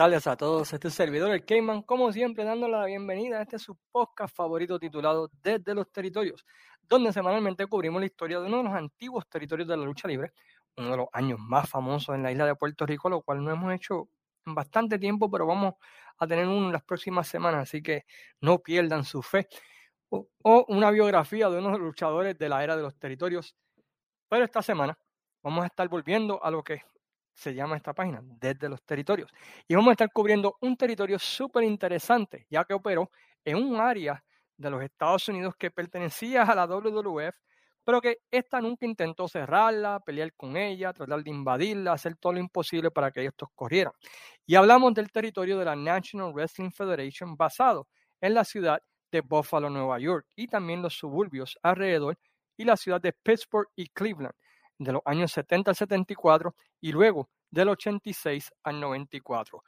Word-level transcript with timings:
Tardes 0.00 0.26
a 0.26 0.34
todos. 0.34 0.72
Este 0.72 0.88
es 0.88 0.94
servidor, 0.94 1.30
el 1.30 1.44
Cayman, 1.44 1.82
como 1.82 2.10
siempre, 2.10 2.42
dándole 2.42 2.72
la 2.72 2.86
bienvenida 2.86 3.38
a 3.38 3.42
este 3.42 3.58
su 3.58 3.76
podcast 3.92 4.34
favorito 4.34 4.78
titulado 4.78 5.30
Desde 5.42 5.74
los 5.74 5.92
Territorios, 5.92 6.46
donde 6.88 7.12
semanalmente 7.12 7.66
cubrimos 7.66 8.00
la 8.00 8.06
historia 8.06 8.40
de 8.40 8.46
uno 8.46 8.56
de 8.56 8.62
los 8.62 8.72
antiguos 8.72 9.28
territorios 9.28 9.68
de 9.68 9.76
la 9.76 9.84
lucha 9.84 10.08
libre, 10.08 10.32
uno 10.78 10.92
de 10.92 10.96
los 10.96 11.08
años 11.12 11.38
más 11.38 11.68
famosos 11.68 12.14
en 12.14 12.22
la 12.22 12.32
isla 12.32 12.46
de 12.46 12.54
Puerto 12.56 12.86
Rico, 12.86 13.10
lo 13.10 13.20
cual 13.20 13.44
no 13.44 13.50
hemos 13.50 13.74
hecho 13.74 14.08
en 14.46 14.54
bastante 14.54 14.98
tiempo, 14.98 15.30
pero 15.30 15.44
vamos 15.44 15.74
a 16.16 16.26
tener 16.26 16.46
uno 16.46 16.68
en 16.68 16.72
las 16.72 16.82
próximas 16.82 17.28
semanas, 17.28 17.64
así 17.64 17.82
que 17.82 18.06
no 18.40 18.60
pierdan 18.60 19.04
su 19.04 19.20
fe. 19.20 19.48
O, 20.08 20.26
o 20.42 20.64
una 20.68 20.90
biografía 20.90 21.50
de 21.50 21.58
uno 21.58 21.72
de 21.72 21.78
los 21.78 21.88
luchadores 21.88 22.38
de 22.38 22.48
la 22.48 22.64
era 22.64 22.74
de 22.74 22.82
los 22.82 22.98
territorios. 22.98 23.54
Pero 24.30 24.46
esta 24.46 24.62
semana 24.62 24.98
vamos 25.42 25.62
a 25.62 25.66
estar 25.66 25.86
volviendo 25.90 26.42
a 26.42 26.50
lo 26.50 26.64
que 26.64 26.80
se 27.40 27.54
llama 27.54 27.76
esta 27.76 27.94
página, 27.94 28.20
desde 28.22 28.68
los 28.68 28.82
territorios. 28.82 29.30
Y 29.66 29.74
vamos 29.74 29.88
a 29.88 29.92
estar 29.92 30.12
cubriendo 30.12 30.58
un 30.60 30.76
territorio 30.76 31.18
súper 31.18 31.64
interesante, 31.64 32.46
ya 32.50 32.64
que 32.66 32.74
operó 32.74 33.10
en 33.42 33.56
un 33.56 33.80
área 33.80 34.22
de 34.58 34.70
los 34.70 34.82
Estados 34.82 35.26
Unidos 35.28 35.54
que 35.58 35.70
pertenecía 35.70 36.42
a 36.42 36.54
la 36.54 36.66
WWF, 36.66 37.34
pero 37.82 38.02
que 38.02 38.18
esta 38.30 38.60
nunca 38.60 38.84
intentó 38.84 39.26
cerrarla, 39.26 40.00
pelear 40.00 40.34
con 40.34 40.54
ella, 40.54 40.92
tratar 40.92 41.24
de 41.24 41.30
invadirla, 41.30 41.94
hacer 41.94 42.14
todo 42.16 42.34
lo 42.34 42.40
imposible 42.40 42.90
para 42.90 43.10
que 43.10 43.24
estos 43.24 43.48
corrieran. 43.54 43.94
Y 44.44 44.54
hablamos 44.54 44.92
del 44.92 45.10
territorio 45.10 45.58
de 45.58 45.64
la 45.64 45.74
National 45.74 46.34
Wrestling 46.34 46.70
Federation 46.70 47.38
basado 47.38 47.88
en 48.20 48.34
la 48.34 48.44
ciudad 48.44 48.82
de 49.10 49.22
Buffalo, 49.22 49.70
Nueva 49.70 49.98
York, 49.98 50.26
y 50.36 50.46
también 50.46 50.82
los 50.82 50.92
suburbios 50.94 51.58
alrededor, 51.62 52.18
y 52.58 52.64
la 52.64 52.76
ciudad 52.76 53.00
de 53.00 53.14
Pittsburgh 53.14 53.68
y 53.74 53.88
Cleveland 53.88 54.34
de 54.80 54.92
los 54.92 55.02
años 55.04 55.30
70 55.32 55.70
al 55.70 55.76
74 55.76 56.54
y 56.80 56.90
luego 56.90 57.28
del 57.50 57.68
86 57.68 58.50
al 58.62 58.80
94. 58.80 59.62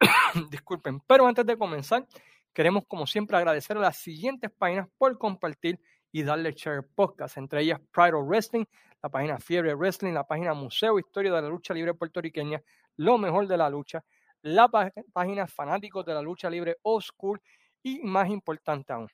Disculpen, 0.50 1.00
pero 1.06 1.26
antes 1.26 1.46
de 1.46 1.56
comenzar, 1.56 2.06
queremos 2.52 2.84
como 2.88 3.06
siempre 3.06 3.36
agradecer 3.36 3.76
a 3.76 3.80
las 3.80 3.96
siguientes 3.96 4.50
páginas 4.50 4.88
por 4.98 5.16
compartir 5.16 5.80
y 6.10 6.24
darle 6.24 6.52
share 6.52 6.82
podcast, 6.94 7.36
entre 7.36 7.62
ellas 7.62 7.80
Pride 7.92 8.14
of 8.14 8.26
Wrestling, 8.26 8.64
la 9.00 9.08
página 9.08 9.38
Fiebre 9.38 9.74
Wrestling, 9.74 10.12
la 10.12 10.26
página 10.26 10.54
Museo 10.54 10.98
Historia 10.98 11.32
de 11.32 11.42
la 11.42 11.48
Lucha 11.48 11.72
Libre 11.72 11.94
Puertorriqueña, 11.94 12.60
Lo 12.96 13.16
Mejor 13.16 13.46
de 13.46 13.56
la 13.56 13.70
Lucha, 13.70 14.04
la 14.42 14.68
página 15.12 15.46
Fanáticos 15.46 16.04
de 16.04 16.14
la 16.14 16.22
Lucha 16.22 16.50
Libre 16.50 16.78
School 17.00 17.40
y 17.80 18.00
más 18.00 18.28
importante 18.28 18.92
aún, 18.92 19.08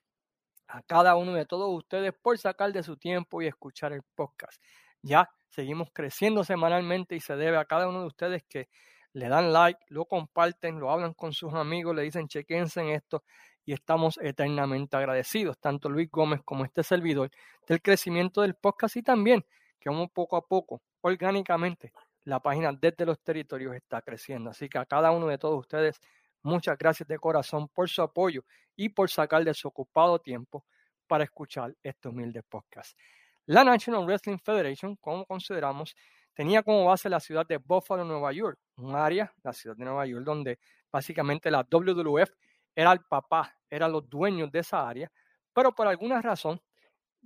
a 0.69 0.81
cada 0.83 1.17
uno 1.17 1.35
de 1.35 1.45
todos 1.45 1.71
ustedes 1.77 2.15
por 2.15 2.39
sacar 2.39 2.73
de 2.73 2.83
su 2.83 2.97
tiempo 2.97 3.43
y 3.43 3.47
escuchar 3.47 3.93
el 3.93 4.03
podcast. 4.15 4.59
Ya 5.05 5.29
seguimos 5.49 5.91
creciendo 5.93 6.45
semanalmente 6.45 7.15
y 7.15 7.21
se 7.21 7.37
debe 7.37 7.59
a 7.59 7.67
cada 7.67 7.89
uno 7.89 8.01
de 8.01 8.07
ustedes 8.07 8.43
que 8.49 8.71
le 9.13 9.29
dan 9.29 9.53
like, 9.53 9.79
lo 9.89 10.07
comparten, 10.07 10.81
lo 10.81 10.91
hablan 10.91 11.13
con 11.13 11.35
sus 11.35 11.53
amigos, 11.53 11.95
le 11.95 12.03
dicen 12.03 12.27
chequense 12.27 12.81
en 12.81 12.89
esto 12.89 13.23
y 13.67 13.75
estamos 13.75 14.19
eternamente 14.23 14.97
agradecidos, 14.97 15.59
tanto 15.59 15.91
Luis 15.91 16.11
Gómez 16.11 16.41
como 16.43 16.65
este 16.65 16.83
servidor, 16.83 17.31
del 17.69 17.83
crecimiento 17.83 18.41
del 18.41 18.55
podcast 18.55 18.97
y 18.97 19.03
también 19.03 19.45
que 19.79 19.91
vamos 19.91 20.09
poco 20.11 20.37
a 20.37 20.47
poco, 20.47 20.81
orgánicamente, 21.03 21.93
la 22.25 22.41
página 22.41 22.73
desde 22.73 23.05
los 23.05 23.21
territorios 23.21 23.75
está 23.77 24.01
creciendo. 24.01 24.51
Así 24.51 24.71
que 24.71 24.79
a 24.79 24.87
cada 24.87 25.11
uno 25.11 25.27
de 25.27 25.37
todos 25.37 25.61
ustedes, 25.61 26.01
muchas 26.43 26.79
gracias 26.79 27.07
de 27.07 27.19
corazón 27.19 27.69
por 27.69 27.91
su 27.91 28.01
apoyo 28.01 28.43
y 28.75 28.89
por 28.89 29.11
sacar 29.11 29.45
de 29.45 29.53
su 29.53 29.69
ocupado 29.69 30.19
tiempo 30.19 30.65
para 31.07 31.25
escuchar 31.25 31.77
este 31.83 32.09
humilde 32.09 32.43
podcast. 32.43 32.97
La 33.47 33.65
National 33.65 34.07
Wrestling 34.07 34.39
Federation, 34.39 34.97
como 34.97 35.27
consideramos, 35.27 35.95
tenía 36.35 36.63
como 36.63 36.87
base 36.87 37.09
la 37.09 37.21
ciudad 37.21 37.47
de 37.47 37.59
Buffalo, 37.59 38.05
Nueva 38.05 38.33
York, 38.33 38.59
un 38.77 38.95
área, 38.95 39.33
la 39.43 39.53
ciudad 39.53 39.77
de 39.77 39.85
Nueva 39.85 40.07
York, 40.07 40.25
donde 40.25 40.59
básicamente 40.91 41.51
la 41.51 41.67
WWF 41.71 42.31
era 42.75 42.93
el 42.93 43.01
papá, 43.01 43.55
eran 43.71 43.93
los 43.93 44.09
dueños 44.09 44.51
de 44.51 44.61
esa 44.61 44.89
área, 44.89 45.11
pero 45.53 45.73
por 45.73 45.87
alguna 45.87 46.21
razón 46.21 46.61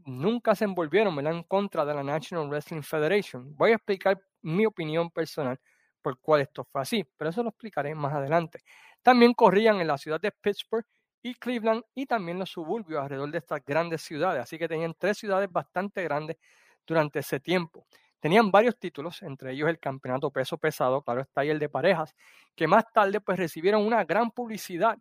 nunca 0.05 0.55
se 0.55 0.65
envolvieron 0.65 1.27
en 1.27 1.43
contra 1.45 1.85
de 1.85 1.95
la 1.95 2.03
National 2.03 2.49
Wrestling 2.49 2.83
Federation. 2.83 3.55
Voy 3.57 3.73
a 3.73 3.77
explicar 3.77 4.21
mi 4.43 4.67
opinión 4.67 5.11
personal 5.11 5.59
por 6.03 6.19
cuál 6.21 6.43
esto 6.43 6.65
fue 6.65 6.83
así, 6.83 7.05
pero 7.17 7.31
eso 7.31 7.43
lo 7.43 7.51
explicaré 7.51 7.95
más 7.95 8.13
adelante. 8.15 8.61
También 9.03 9.35
corrían 9.35 9.81
en 9.81 9.87
la 9.89 9.99
ciudad 9.99 10.21
de 10.21 10.33
Pittsburgh 10.33 10.87
y 11.31 11.35
Cleveland 11.35 11.83
y 11.95 12.07
también 12.07 12.39
los 12.39 12.51
suburbios 12.51 13.03
alrededor 13.03 13.31
de 13.31 13.39
estas 13.39 13.65
grandes 13.65 14.03
ciudades. 14.03 14.43
Así 14.43 14.59
que 14.59 14.69
tenían 14.69 14.95
tres 14.99 15.19
ciudades 15.19 15.51
bastante 15.51 16.03
grandes 16.03 16.37
durante 16.87 17.21
ese 17.21 17.41
tiempo. 17.41 17.87
Tenían 18.21 18.51
varios 18.51 18.79
títulos, 18.79 19.23
entre 19.23 19.53
ellos 19.53 19.69
el 19.69 19.79
campeonato 19.79 20.31
peso 20.31 20.59
pesado, 20.59 21.03
claro 21.03 21.21
está 21.21 21.43
ahí 21.43 21.51
el 21.51 21.59
de 21.59 21.69
parejas, 21.69 22.15
que 22.57 22.67
más 22.67 22.85
tarde 22.93 23.21
pues 23.21 23.39
recibieron 23.39 23.87
una 23.87 24.05
gran 24.05 24.31
publicidad, 24.33 24.99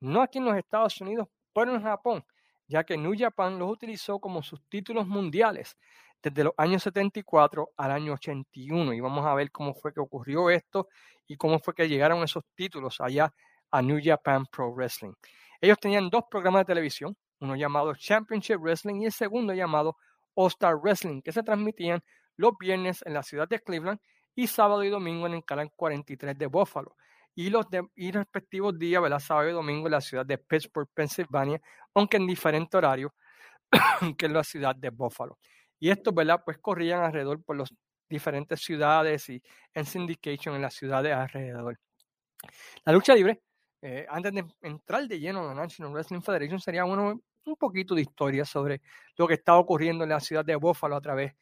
no 0.00 0.20
aquí 0.20 0.38
en 0.38 0.44
los 0.44 0.56
Estados 0.56 1.00
Unidos, 1.00 1.28
pero 1.54 1.74
en 1.74 1.82
Japón, 1.82 2.24
ya 2.66 2.84
que 2.84 2.98
New 2.98 3.14
Japan 3.16 3.58
los 3.58 3.70
utilizó 3.70 4.18
como 4.20 4.42
sus 4.42 4.62
títulos 4.68 5.06
mundiales 5.06 5.78
desde 6.22 6.44
los 6.44 6.52
años 6.56 6.82
74 6.82 7.70
al 7.76 7.90
año 7.90 8.12
81. 8.14 8.92
Y 8.92 9.00
vamos 9.00 9.24
a 9.26 9.34
ver 9.34 9.50
cómo 9.50 9.74
fue 9.74 9.92
que 9.92 10.00
ocurrió 10.00 10.50
esto 10.50 10.88
y 11.26 11.36
cómo 11.36 11.58
fue 11.58 11.74
que 11.74 11.88
llegaron 11.88 12.22
esos 12.22 12.44
títulos 12.54 13.00
allá 13.00 13.32
a 13.70 13.82
New 13.82 14.00
Japan 14.02 14.46
Pro 14.46 14.72
Wrestling. 14.72 15.12
Ellos 15.60 15.78
tenían 15.78 16.08
dos 16.08 16.24
programas 16.30 16.60
de 16.60 16.66
televisión, 16.66 17.16
uno 17.40 17.56
llamado 17.56 17.94
Championship 17.94 18.58
Wrestling 18.60 19.02
y 19.02 19.06
el 19.06 19.12
segundo 19.12 19.52
llamado 19.52 19.96
All 20.34 20.48
Star 20.48 20.76
Wrestling, 20.76 21.22
que 21.22 21.32
se 21.32 21.42
transmitían 21.42 22.02
los 22.36 22.52
viernes 22.58 23.02
en 23.04 23.14
la 23.14 23.22
ciudad 23.22 23.48
de 23.48 23.60
Cleveland 23.60 24.00
y 24.34 24.46
sábado 24.46 24.84
y 24.84 24.88
domingo 24.88 25.26
en 25.26 25.34
el 25.34 25.44
canal 25.44 25.70
43 25.74 26.38
de 26.38 26.46
Buffalo. 26.46 26.96
Y 27.34 27.50
los 27.50 27.66
respectivos 27.96 28.78
días, 28.78 29.02
¿verdad? 29.02 29.18
sábado 29.20 29.48
y 29.48 29.52
domingo 29.52 29.86
en 29.86 29.92
la 29.92 30.00
ciudad 30.00 30.26
de 30.26 30.38
Pittsburgh, 30.38 30.88
Pennsylvania, 30.92 31.60
aunque 31.94 32.16
en 32.16 32.26
diferente 32.26 32.76
horario 32.76 33.14
que 34.18 34.26
en 34.26 34.32
la 34.32 34.44
ciudad 34.44 34.74
de 34.74 34.90
Buffalo. 34.90 35.38
Y 35.78 35.90
estos, 35.90 36.14
¿verdad? 36.14 36.42
Pues 36.44 36.58
corrían 36.58 37.02
alrededor 37.02 37.42
por 37.42 37.56
las 37.56 37.72
diferentes 38.08 38.60
ciudades 38.60 39.28
y 39.28 39.42
en 39.74 39.84
syndication 39.84 40.54
en 40.54 40.62
las 40.62 40.74
ciudades 40.74 41.14
alrededor. 41.14 41.78
La 42.84 42.92
lucha 42.92 43.14
libre 43.14 43.42
eh, 43.80 44.06
antes 44.08 44.32
de 44.32 44.44
entrar 44.62 45.06
de 45.06 45.20
lleno 45.20 45.50
en 45.50 45.56
National 45.56 45.92
Wrestling 45.92 46.20
Federation, 46.20 46.60
sería 46.60 46.84
bueno 46.84 47.20
un 47.44 47.56
poquito 47.56 47.94
de 47.94 48.02
historia 48.02 48.44
sobre 48.44 48.82
lo 49.16 49.26
que 49.26 49.34
está 49.34 49.56
ocurriendo 49.56 50.04
en 50.04 50.10
la 50.10 50.20
ciudad 50.20 50.44
de 50.44 50.56
Buffalo 50.56 50.96
a 50.96 51.00
través 51.00 51.34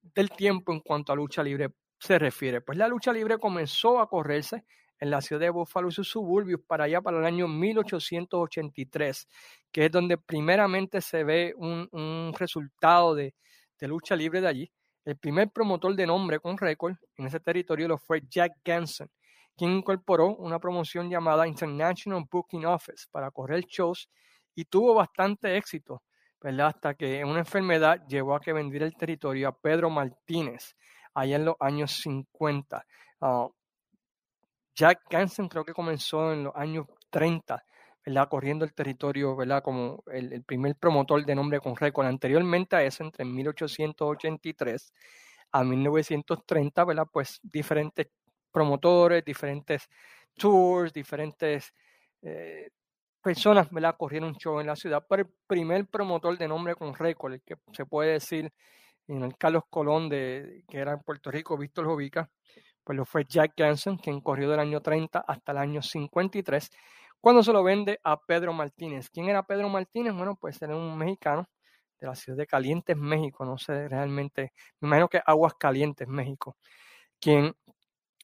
del 0.00 0.30
tiempo 0.30 0.72
en 0.72 0.80
cuanto 0.80 1.12
a 1.12 1.16
lucha 1.16 1.42
libre 1.42 1.68
se 1.98 2.18
refiere. 2.18 2.60
Pues 2.60 2.78
la 2.78 2.88
lucha 2.88 3.12
libre 3.12 3.38
comenzó 3.38 4.00
a 4.00 4.08
correrse 4.08 4.64
en 4.98 5.10
la 5.10 5.20
ciudad 5.20 5.40
de 5.40 5.50
Buffalo 5.50 5.88
y 5.88 5.92
sus 5.92 6.08
suburbios 6.08 6.60
para 6.66 6.84
allá 6.84 7.00
para 7.00 7.18
el 7.18 7.24
año 7.24 7.46
1883, 7.46 9.28
que 9.70 9.86
es 9.86 9.90
donde 9.90 10.16
primeramente 10.16 11.00
se 11.00 11.24
ve 11.24 11.54
un, 11.56 11.88
un 11.92 12.32
resultado 12.38 13.14
de, 13.14 13.34
de 13.78 13.88
lucha 13.88 14.16
libre 14.16 14.40
de 14.40 14.48
allí. 14.48 14.72
El 15.04 15.16
primer 15.16 15.50
promotor 15.50 15.94
de 15.94 16.06
nombre 16.06 16.40
con 16.40 16.56
récord 16.56 16.94
en 17.16 17.26
ese 17.26 17.40
territorio 17.40 17.88
lo 17.88 17.98
fue 17.98 18.22
Jack 18.28 18.52
Ganson 18.64 19.10
incorporó 19.70 20.34
una 20.36 20.58
promoción 20.58 21.10
llamada 21.10 21.46
International 21.46 22.24
Booking 22.30 22.66
Office 22.66 23.06
para 23.10 23.30
correr 23.30 23.64
shows 23.66 24.08
y 24.54 24.64
tuvo 24.64 24.94
bastante 24.94 25.56
éxito, 25.56 26.02
¿verdad? 26.40 26.68
Hasta 26.68 26.94
que 26.94 27.24
una 27.24 27.40
enfermedad 27.40 28.06
llevó 28.06 28.34
a 28.34 28.40
que 28.40 28.52
vendiera 28.52 28.86
el 28.86 28.96
territorio 28.96 29.48
a 29.48 29.56
Pedro 29.56 29.90
Martínez, 29.90 30.76
allá 31.14 31.36
en 31.36 31.44
los 31.44 31.56
años 31.60 31.92
50. 32.02 32.84
Ah, 33.20 33.48
Jack 34.74 35.02
Gansen 35.10 35.48
creo 35.48 35.64
que 35.64 35.74
comenzó 35.74 36.32
en 36.32 36.44
los 36.44 36.56
años 36.56 36.86
30, 37.10 37.62
¿verdad? 38.04 38.28
Corriendo 38.28 38.64
el 38.64 38.72
territorio, 38.74 39.36
¿verdad? 39.36 39.62
Como 39.62 40.02
el, 40.06 40.32
el 40.32 40.44
primer 40.44 40.76
promotor 40.76 41.24
de 41.24 41.34
nombre 41.34 41.60
con 41.60 41.76
récord. 41.76 42.06
Anteriormente 42.06 42.76
a 42.76 42.82
eso, 42.82 43.04
entre 43.04 43.24
1883 43.24 44.92
a 45.52 45.64
1930, 45.64 46.84
¿verdad? 46.84 47.06
Pues 47.12 47.38
diferentes 47.42 48.08
promotores, 48.52 49.24
diferentes 49.24 49.88
tours, 50.36 50.92
diferentes 50.92 51.72
eh, 52.22 52.70
personas 53.22 53.70
¿verdad? 53.70 53.96
corrieron 53.98 54.30
un 54.30 54.36
show 54.36 54.60
en 54.60 54.66
la 54.66 54.76
ciudad. 54.76 55.04
Pero 55.08 55.22
el 55.22 55.28
primer 55.46 55.86
promotor 55.86 56.38
de 56.38 56.48
nombre 56.48 56.74
con 56.74 56.94
récord, 56.94 57.34
el 57.34 57.42
que 57.42 57.56
se 57.72 57.86
puede 57.86 58.12
decir 58.12 58.52
en 59.08 59.22
el 59.22 59.36
Carlos 59.36 59.64
Colón, 59.70 60.08
de, 60.08 60.64
que 60.68 60.78
era 60.78 60.92
en 60.92 61.00
Puerto 61.00 61.30
Rico, 61.30 61.56
Víctor 61.58 61.86
Jovica, 61.86 62.30
pues 62.84 62.96
lo 62.96 63.04
fue 63.04 63.24
Jack 63.28 63.54
Jansen, 63.56 63.96
quien 63.96 64.20
corrió 64.20 64.50
del 64.50 64.60
año 64.60 64.80
30 64.80 65.20
hasta 65.20 65.52
el 65.52 65.58
año 65.58 65.82
53, 65.82 66.70
cuando 67.20 67.42
se 67.42 67.52
lo 67.52 67.62
vende 67.62 68.00
a 68.02 68.20
Pedro 68.20 68.52
Martínez. 68.52 69.10
¿Quién 69.10 69.28
era 69.28 69.44
Pedro 69.44 69.68
Martínez? 69.68 70.14
Bueno, 70.14 70.36
pues 70.36 70.60
era 70.62 70.76
un 70.76 70.96
mexicano 70.98 71.48
de 72.00 72.06
la 72.08 72.14
ciudad 72.16 72.36
de 72.38 72.46
Calientes, 72.46 72.96
México, 72.96 73.44
no 73.44 73.58
sé 73.58 73.88
realmente, 73.88 74.52
me 74.80 74.88
imagino 74.88 75.08
que 75.08 75.22
Aguas 75.24 75.54
Calientes, 75.54 76.08
México, 76.08 76.56
quien 77.20 77.54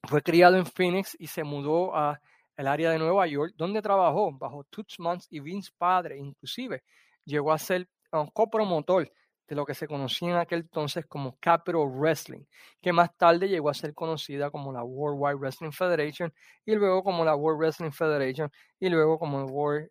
fue 0.06 0.22
criado 0.22 0.56
en 0.56 0.66
Phoenix 0.66 1.16
y 1.18 1.26
se 1.26 1.44
mudó 1.44 1.96
a 1.96 2.20
el 2.56 2.66
área 2.66 2.90
de 2.90 2.98
Nueva 2.98 3.26
York, 3.26 3.54
donde 3.56 3.80
trabajó 3.80 4.32
bajo 4.32 4.64
Tutsmans 4.64 5.28
y 5.30 5.38
Vince 5.38 5.70
Padre. 5.78 6.18
Inclusive 6.18 6.82
llegó 7.24 7.52
a 7.52 7.58
ser 7.58 7.88
un 8.10 8.26
copromotor 8.30 9.10
de 9.46 9.54
lo 9.54 9.64
que 9.64 9.74
se 9.74 9.86
conocía 9.86 10.30
en 10.30 10.36
aquel 10.36 10.60
entonces 10.60 11.06
como 11.06 11.38
Capital 11.38 11.86
Wrestling, 11.86 12.44
que 12.82 12.92
más 12.92 13.16
tarde 13.16 13.48
llegó 13.48 13.70
a 13.70 13.74
ser 13.74 13.94
conocida 13.94 14.50
como 14.50 14.72
la 14.72 14.82
World 14.82 15.18
Wide 15.20 15.36
Wrestling 15.36 15.70
Federation 15.70 16.34
y 16.66 16.74
luego 16.74 17.02
como 17.02 17.24
la 17.24 17.36
World 17.36 17.60
Wrestling 17.60 17.92
Federation 17.92 18.50
y 18.80 18.88
luego 18.88 19.18
como 19.18 19.44
World 19.44 19.88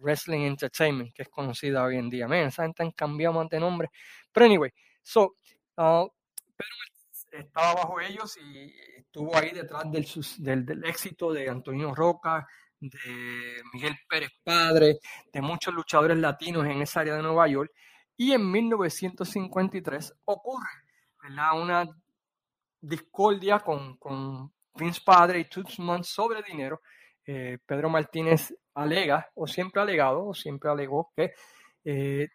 Wrestling 0.00 0.40
Entertainment, 0.40 1.14
que 1.14 1.22
es 1.22 1.28
conocida 1.28 1.84
hoy 1.84 1.96
en 1.96 2.10
día. 2.10 2.26
Men, 2.26 2.48
esa 2.48 2.64
gente 2.64 2.82
han 2.82 2.90
cambiado 2.90 3.42
de 3.48 3.60
nombre. 3.60 3.88
Pero 4.32 4.46
anyway, 4.46 4.70
so, 5.02 5.36
uh, 5.76 6.08
Pedro 6.56 6.91
estaba 7.32 7.74
bajo 7.74 8.00
ellos 8.00 8.36
y 8.36 8.74
estuvo 8.96 9.36
ahí 9.36 9.50
detrás 9.50 9.84
del, 9.90 10.64
del, 10.64 10.84
éxito 10.84 11.32
de 11.32 11.48
Antonio 11.48 11.94
Roca, 11.94 12.46
de 12.78 13.62
Miguel 13.72 13.96
Pérez 14.08 14.30
Padre, 14.42 14.98
de 15.32 15.40
muchos 15.40 15.72
luchadores 15.74 16.18
latinos 16.18 16.66
en 16.66 16.82
esa 16.82 17.00
área 17.00 17.16
de 17.16 17.22
Nueva 17.22 17.48
York. 17.48 17.70
Y 18.16 18.32
en 18.32 18.50
1953 18.50 20.14
ocurre 20.24 20.68
una 21.54 21.84
discordia 22.80 23.60
con, 23.60 23.96
con 23.96 24.52
Vince 24.74 25.00
Padre 25.04 25.40
y 25.40 25.44
Tutsman 25.44 26.04
sobre 26.04 26.42
dinero. 26.42 26.80
Eh, 27.24 27.58
Pedro 27.64 27.88
Martínez 27.88 28.52
alega, 28.74 29.30
o 29.34 29.46
siempre 29.46 29.80
ha 29.80 29.84
alegado, 29.84 30.26
o 30.26 30.34
siempre 30.34 30.70
alegó 30.70 31.12
que 31.14 31.32
eh, 31.84 32.28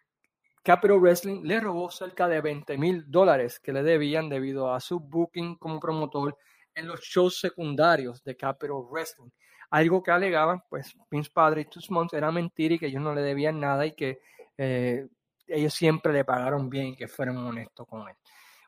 Capital 0.68 1.00
Wrestling 1.00 1.44
le 1.44 1.60
robó 1.60 1.90
cerca 1.90 2.28
de 2.28 2.42
20 2.42 2.76
mil 2.76 3.10
dólares 3.10 3.58
que 3.58 3.72
le 3.72 3.82
debían 3.82 4.28
debido 4.28 4.70
a 4.70 4.80
su 4.80 5.00
booking 5.00 5.56
como 5.56 5.80
promotor 5.80 6.36
en 6.74 6.86
los 6.86 7.00
shows 7.00 7.40
secundarios 7.40 8.22
de 8.22 8.36
Capital 8.36 8.76
Wrestling. 8.90 9.30
Algo 9.70 10.02
que 10.02 10.10
alegaban, 10.10 10.62
pues, 10.68 10.94
Vince 11.10 11.30
Padre 11.32 11.62
y 11.62 11.64
Tutsman 11.64 12.08
era 12.12 12.30
mentira 12.30 12.74
y 12.74 12.78
que 12.78 12.88
ellos 12.88 13.00
no 13.00 13.14
le 13.14 13.22
debían 13.22 13.58
nada 13.58 13.86
y 13.86 13.92
que 13.92 14.20
eh, 14.58 15.08
ellos 15.46 15.72
siempre 15.72 16.12
le 16.12 16.26
pagaron 16.26 16.68
bien 16.68 16.88
y 16.88 16.96
que 16.96 17.08
fueron 17.08 17.38
honestos 17.38 17.88
con 17.88 18.06
él. 18.06 18.16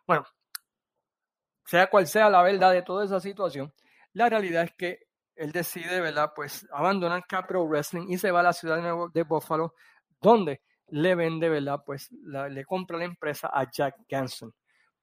Bueno, 0.07 0.25
sea 1.67 1.91
cual 1.91 2.07
sea 2.07 2.31
la 2.31 2.41
verdad 2.41 2.73
de 2.73 2.81
toda 2.81 3.05
esa 3.05 3.21
situación, 3.21 3.75
la 4.15 4.31
realidad 4.31 4.63
es 4.63 4.73
que 4.73 5.07
él 5.37 5.53
decide, 5.53 6.01
¿verdad? 6.01 6.33
Pues 6.35 6.67
abandonar 6.73 7.27
Capital 7.27 7.69
Wrestling 7.69 8.07
y 8.09 8.17
se 8.17 8.31
va 8.31 8.41
a 8.41 8.45
la 8.45 8.55
ciudad 8.55 8.79
de, 8.83 9.11
de 9.13 9.23
Buffalo, 9.23 9.75
donde 10.19 10.63
le 10.93 11.15
vende, 11.15 11.49
¿verdad? 11.49 11.83
Pues 11.85 12.11
le 12.11 12.65
compra 12.65 12.99
la 12.99 13.05
empresa 13.05 13.51
a 13.53 13.71
Jack 13.71 13.97
Ganson. 14.09 14.53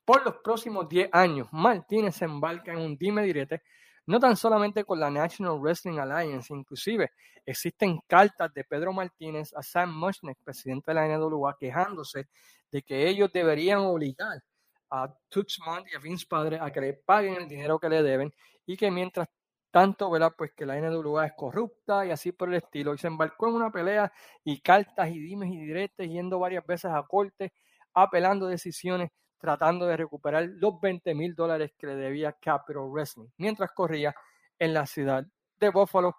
Por 0.06 0.24
los 0.26 0.36
próximos 0.44 0.88
10 0.88 1.10
años, 1.12 1.48
Martínez 1.52 2.16
se 2.16 2.26
embarca 2.26 2.72
en 2.72 2.80
un 2.80 2.98
dime 2.98 3.24
direte 3.24 3.62
no 4.08 4.22
tan 4.22 4.38
solamente 4.38 4.86
con 4.86 5.02
la 5.02 5.12
National 5.12 5.60
Wrestling 5.60 6.00
Alliance, 6.00 6.54
inclusive 6.54 7.12
existen 7.46 8.00
cartas 8.08 8.54
de 8.54 8.64
Pedro 8.64 8.94
Martínez 8.94 9.54
a 9.54 9.62
Sam 9.62 9.94
Mushnick, 9.94 10.38
presidente 10.44 10.92
de 10.92 10.96
la 10.96 11.18
NWA, 11.18 11.58
quejándose 11.60 12.30
de 12.72 12.82
que 12.82 13.08
ellos 13.08 13.30
deberían 13.34 13.80
obligar 13.80 14.42
a 14.90 15.14
Tuxman 15.28 15.84
y 15.92 15.96
a 15.96 16.00
Vince 16.00 16.26
Padre 16.26 16.58
a 16.62 16.72
que 16.72 16.80
le 16.80 16.94
paguen 16.94 17.36
el 17.36 17.50
dinero 17.50 17.78
que 17.80 17.90
le 17.90 18.02
deben 18.02 18.34
y 18.66 18.78
que 18.78 18.90
mientras 18.90 19.28
tanto, 19.78 20.10
¿verdad? 20.10 20.34
Pues 20.36 20.54
que 20.54 20.66
la 20.66 20.76
NWA 20.82 21.28
es 21.28 21.34
corrupta 21.34 22.04
y 22.04 22.10
así 22.10 22.32
por 22.32 22.50
el 22.50 22.56
estilo. 22.56 22.96
Y 22.96 22.98
se 22.98 23.06
embarcó 23.06 23.48
en 23.48 23.54
una 23.54 23.72
pelea 23.72 24.12
y 24.44 24.60
cartas 24.60 25.08
y 25.10 25.20
dimes 25.20 25.52
y 25.52 25.60
diretes, 25.60 26.10
yendo 26.10 26.40
varias 26.40 26.66
veces 26.66 26.90
a 26.92 27.04
corte, 27.04 27.54
apelando 27.94 28.48
decisiones 28.48 29.12
tratando 29.38 29.86
de 29.86 29.96
recuperar 29.96 30.50
los 30.56 30.82
20 30.82 31.14
mil 31.14 31.36
dólares 31.36 31.74
que 31.78 31.86
le 31.86 31.96
debía 31.96 32.34
Capital 32.34 32.90
Wrestling, 32.90 33.28
mientras 33.38 33.72
corría 33.72 34.16
en 34.58 34.74
la 34.74 34.88
ciudad 34.88 35.24
de 35.60 35.70
Buffalo, 35.70 36.16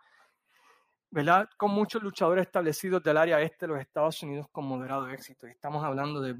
¿verdad? 1.11 1.49
Con 1.57 1.73
muchos 1.73 2.01
luchadores 2.01 2.47
establecidos 2.47 3.03
del 3.03 3.17
área 3.17 3.41
este 3.41 3.67
de 3.67 3.73
los 3.73 3.81
Estados 3.81 4.23
Unidos 4.23 4.47
con 4.53 4.67
moderado 4.67 5.09
éxito. 5.09 5.49
estamos 5.49 5.83
hablando 5.83 6.21
de, 6.21 6.37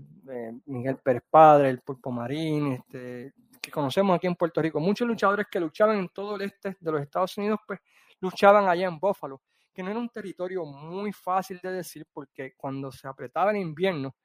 Miguel 0.67 0.99
Pérez 0.99 1.25
Padre, 1.29 1.71
el 1.71 1.81
Pulpo 1.81 2.13
Marín, 2.13 2.75
este, 2.75 3.33
que 3.69 3.73
conocemos 3.73 4.17
aquí 4.17 4.27
en 4.27 4.35
Puerto 4.35 4.63
Rico. 4.63 4.81
Muchos 4.81 5.07
luchadores 5.07 5.47
que 5.51 5.61
luchaban 5.61 5.99
en 5.99 6.09
todo 6.09 6.37
el 6.37 6.43
este 6.43 6.77
de 6.81 6.93
los 6.93 7.03
Estados 7.03 7.37
Unidos, 7.37 7.61
pues 7.67 7.79
luchaban 8.21 8.67
allá 8.67 8.87
en 8.89 8.99
Buffalo, 8.99 9.43
que 9.73 9.83
no 9.83 9.91
era 9.91 9.99
un 9.99 10.09
territorio 10.09 10.65
muy 10.65 11.13
fácil 11.13 11.61
de 11.63 11.71
decir 11.71 12.07
porque 12.13 12.55
cuando 12.57 12.91
se 12.91 13.07
apretaba 13.07 13.51
el 13.51 13.59
invierno, 13.59 14.17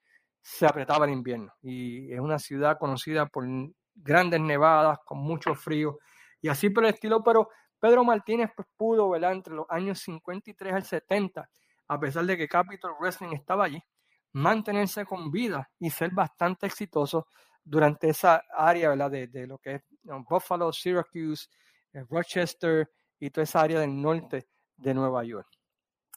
se 0.41 0.65
apretaba 0.65 1.05
el 1.05 1.11
invierno. 1.11 1.53
Y 1.61 2.11
es 2.11 2.19
una 2.19 2.39
ciudad 2.39 2.77
conocida 2.79 3.25
por 3.25 3.45
grandes 3.93 4.39
nevadas, 4.39 4.99
con 5.05 5.19
mucho 5.19 5.53
frío 5.55 5.99
y 6.41 6.47
así 6.47 6.69
por 6.69 6.85
el 6.85 6.93
estilo. 6.93 7.21
Pero 7.21 7.49
Pedro 7.79 8.03
Martínez 8.03 8.49
pues, 8.55 8.67
pudo, 8.77 9.09
¿verdad? 9.09 9.33
entre 9.33 9.53
los 9.53 9.65
años 9.69 9.99
53 9.99 10.73
al 10.73 10.83
70, 10.83 11.49
a 11.89 11.99
pesar 11.99 12.25
de 12.25 12.37
que 12.37 12.47
Capital 12.47 12.93
Wrestling 12.99 13.33
estaba 13.33 13.65
allí, 13.65 13.83
mantenerse 14.31 15.05
con 15.05 15.29
vida 15.31 15.69
y 15.79 15.89
ser 15.89 16.11
bastante 16.11 16.65
exitoso 16.65 17.27
durante 17.63 18.09
esa 18.09 18.43
área 18.55 18.89
¿verdad? 18.89 19.11
De, 19.11 19.47
lo 19.47 19.57
que 19.57 19.75
es 19.75 19.81
Buffalo, 20.29 20.71
Syracuse, 20.71 21.47
eh, 21.93 22.03
Rochester 22.09 22.89
y 23.19 23.29
toda 23.29 23.43
esa 23.43 23.61
área 23.61 23.79
del 23.79 24.01
norte 24.01 24.47
de 24.75 24.93
Nueva 24.93 25.23
York. 25.23 25.47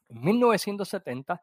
En 0.09 0.23
1970 0.23 1.43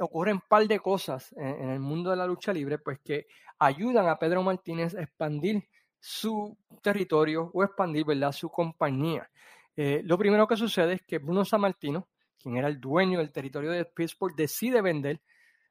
ocurren 0.00 0.36
un 0.36 0.42
par 0.48 0.66
de 0.66 0.78
cosas 0.80 1.32
en, 1.36 1.70
el 1.70 1.80
mundo 1.80 2.10
de 2.10 2.16
la 2.16 2.26
lucha 2.26 2.52
libre, 2.52 2.78
pues 2.78 2.98
que 3.00 3.26
ayudan 3.58 4.08
a 4.08 4.18
Pedro 4.18 4.42
Martínez 4.42 4.94
a 4.94 5.02
expandir 5.02 5.68
su 6.00 6.56
territorio 6.82 7.50
o 7.52 7.64
expandir, 7.64 8.04
¿verdad?, 8.04 8.32
su 8.32 8.50
compañía. 8.50 9.28
Eh, 9.76 10.02
lo 10.04 10.16
primero 10.16 10.46
que 10.46 10.56
sucede 10.56 10.94
es 10.94 11.02
que 11.02 11.18
Bruno 11.18 11.44
Sammartino, 11.44 12.08
quien 12.38 12.56
era 12.56 12.68
el 12.68 12.80
dueño 12.80 13.18
del 13.18 13.32
territorio 13.32 13.70
de 13.70 13.84
Pittsburgh, 13.84 14.34
decide 14.34 14.80
vender 14.80 15.20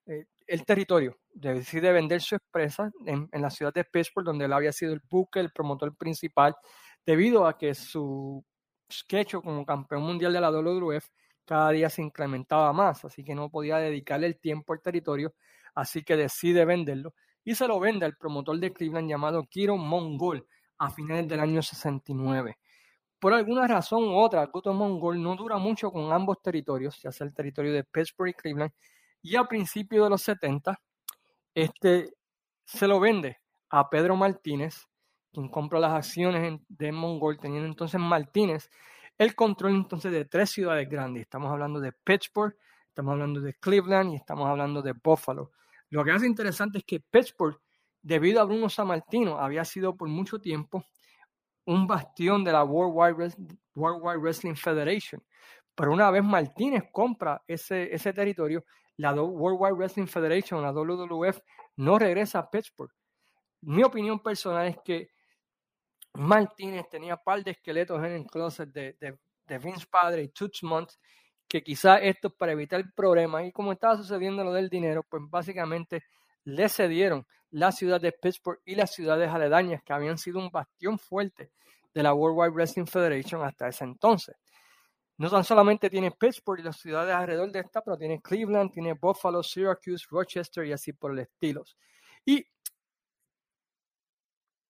eh, 0.05 0.27
el 0.47 0.65
territorio, 0.65 1.17
decide 1.33 1.91
vender 1.91 2.21
su 2.21 2.35
empresa 2.35 2.89
en, 3.05 3.29
la 3.31 3.49
ciudad 3.49 3.73
de 3.73 3.83
Pittsburgh, 3.83 4.25
donde 4.25 4.45
él 4.45 4.53
había 4.53 4.71
sido 4.71 4.93
el 4.93 5.01
buque, 5.09 5.39
el 5.39 5.51
promotor 5.51 5.95
principal, 5.95 6.55
debido 7.05 7.45
a 7.45 7.57
que 7.57 7.75
su 7.75 8.43
sketch 8.91 9.35
como 9.35 9.65
campeón 9.65 10.03
mundial 10.03 10.33
de 10.33 10.41
la 10.41 10.49
WWF 10.49 11.07
cada 11.45 11.71
día 11.71 11.89
se 11.89 12.01
incrementaba 12.01 12.73
más, 12.73 13.05
así 13.05 13.23
que 13.23 13.35
no 13.35 13.49
podía 13.49 13.77
dedicarle 13.77 14.27
el 14.27 14.39
tiempo 14.39 14.73
al 14.73 14.81
territorio, 14.81 15.33
así 15.75 16.03
que 16.03 16.17
decide 16.17 16.65
venderlo 16.65 17.13
y 17.43 17.55
se 17.55 17.67
lo 17.67 17.79
vende 17.79 18.05
al 18.05 18.17
promotor 18.17 18.59
de 18.59 18.73
Cleveland 18.73 19.09
llamado 19.09 19.45
Kiro 19.49 19.77
Mongol 19.77 20.45
a 20.79 20.89
finales 20.89 21.29
del 21.29 21.39
año 21.39 21.61
69. 21.61 22.57
Por 23.19 23.33
alguna 23.33 23.65
razón 23.67 24.03
u 24.03 24.17
otra, 24.17 24.49
Kiro 24.51 24.73
Mongol 24.73 25.21
no 25.21 25.35
dura 25.37 25.57
mucho 25.57 25.89
con 25.89 26.11
ambos 26.11 26.41
territorios, 26.41 27.01
ya 27.01 27.11
sea 27.11 27.25
el 27.25 27.33
territorio 27.33 27.71
de 27.71 27.85
Pittsburgh 27.85 28.31
y 28.31 28.33
Cleveland, 28.33 28.73
y 29.27 29.35
a 29.35 29.43
principios 29.43 30.05
de 30.05 30.09
los 30.09 30.21
70, 30.21 30.79
este 31.53 32.13
se 32.63 32.87
lo 32.87 32.97
vende 32.97 33.39
a 33.69 33.89
Pedro 33.89 34.15
Martínez, 34.15 34.87
quien 35.33 35.49
compra 35.49 35.81
las 35.81 35.91
acciones 35.91 36.61
de 36.69 36.91
Mongol, 36.93 37.37
teniendo 37.37 37.67
entonces 37.67 37.99
Martínez 37.99 38.69
el 39.17 39.35
control 39.35 39.75
entonces 39.75 40.13
de 40.13 40.23
tres 40.23 40.51
ciudades 40.51 40.87
grandes. 40.87 41.23
Estamos 41.23 41.51
hablando 41.51 41.81
de 41.81 41.91
Pittsburgh, 41.91 42.55
estamos 42.87 43.11
hablando 43.11 43.41
de 43.41 43.53
Cleveland 43.55 44.13
y 44.13 44.15
estamos 44.15 44.47
hablando 44.47 44.81
de 44.81 44.93
Buffalo. 44.93 45.51
Lo 45.89 46.05
que 46.05 46.11
hace 46.11 46.25
interesante 46.25 46.77
es 46.77 46.85
que 46.85 47.01
Pittsburgh, 47.01 47.59
debido 48.01 48.39
a 48.39 48.45
Bruno 48.45 48.69
Sammartino, 48.69 49.39
había 49.39 49.65
sido 49.65 49.97
por 49.97 50.07
mucho 50.07 50.39
tiempo 50.39 50.85
un 51.65 51.85
bastión 51.85 52.45
de 52.45 52.53
la 52.53 52.63
World 52.63 53.19
Wide, 53.75 54.19
Wrestling 54.19 54.55
Federation. 54.55 55.21
Pero 55.75 55.91
una 55.91 56.09
vez 56.11 56.23
Martínez 56.23 56.85
compra 56.93 57.43
ese, 57.45 57.93
ese 57.93 58.13
territorio, 58.13 58.63
la 58.97 59.13
World 59.13 59.57
Wide 59.59 59.73
Wrestling 59.73 60.07
Federation, 60.07 60.61
la 60.61 60.71
WWF, 60.71 61.39
no 61.77 61.97
regresa 61.97 62.39
a 62.39 62.49
Pittsburgh. 62.49 62.91
Mi 63.61 63.83
opinión 63.83 64.19
personal 64.19 64.67
es 64.67 64.77
que 64.83 65.09
Martínez 66.13 66.87
tenía 66.89 67.15
par 67.17 67.43
de 67.43 67.51
esqueletos 67.51 67.99
en 67.99 68.11
el 68.11 68.25
closet 68.25 68.69
de, 68.69 68.97
de, 68.99 69.57
Vince 69.59 69.85
Padre 69.89 70.23
y 70.23 70.29
Tuchmont, 70.29 70.89
que 71.47 71.63
quizá 71.63 71.97
esto 71.97 72.29
para 72.29 72.51
evitar 72.51 72.83
problemas, 72.93 73.45
y 73.45 73.51
como 73.51 73.71
estaba 73.71 73.95
sucediendo 73.95 74.43
lo 74.43 74.51
del 74.51 74.69
dinero, 74.69 75.03
pues 75.03 75.23
básicamente 75.29 76.03
le 76.43 76.67
cedieron 76.67 77.25
la 77.51 77.71
ciudad 77.71 78.01
de 78.01 78.11
Pittsburgh 78.11 78.59
y 78.65 78.75
las 78.75 78.93
ciudades 78.93 79.29
aledañas 79.29 79.81
que 79.83 79.93
habían 79.93 80.17
sido 80.17 80.39
un 80.39 80.49
bastión 80.49 80.99
fuerte 80.99 81.51
de 81.93 82.03
la 82.03 82.13
World 82.13 82.37
Wide 82.37 82.51
Wrestling 82.51 82.85
Federation 82.85 83.43
hasta 83.43 83.67
ese 83.67 83.85
entonces. 83.85 84.35
No 85.17 85.29
tan 85.29 85.43
solamente 85.43 85.89
tiene 85.89 86.11
Pittsburgh 86.11 86.59
y 86.59 86.63
las 86.63 86.77
ciudades 86.77 87.13
alrededor 87.13 87.51
de 87.51 87.59
esta, 87.61 87.81
pero 87.81 87.97
tiene 87.97 88.21
Cleveland, 88.21 88.71
tiene 88.71 88.93
Buffalo, 88.93 89.41
Syracuse, 89.41 90.05
Rochester 90.09 90.65
y 90.65 90.73
así 90.73 90.93
por 90.93 91.11
el 91.11 91.19
estilo. 91.19 91.63
Y 92.23 92.45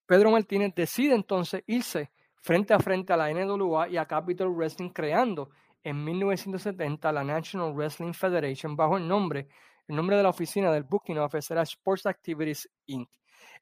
Pedro 0.06 0.30
Martínez 0.30 0.72
decide 0.74 1.14
entonces 1.14 1.62
irse 1.66 2.10
frente 2.40 2.72
a 2.72 2.78
frente 2.78 3.12
a 3.12 3.16
la 3.18 3.30
NWA 3.30 3.90
y 3.90 3.98
a 3.98 4.06
Capital 4.06 4.48
Wrestling, 4.48 4.88
creando 4.88 5.50
en 5.82 6.02
1970 6.02 7.12
la 7.12 7.24
National 7.24 7.74
Wrestling 7.74 8.14
Federation 8.14 8.74
bajo 8.74 8.96
el 8.96 9.06
nombre, 9.06 9.48
el 9.86 9.96
nombre 9.96 10.16
de 10.16 10.22
la 10.22 10.30
oficina 10.30 10.72
del 10.72 10.84
Booking 10.84 11.18
Office 11.18 11.52
era 11.52 11.62
Sports 11.62 12.06
Activities 12.06 12.70
Inc. 12.86 13.10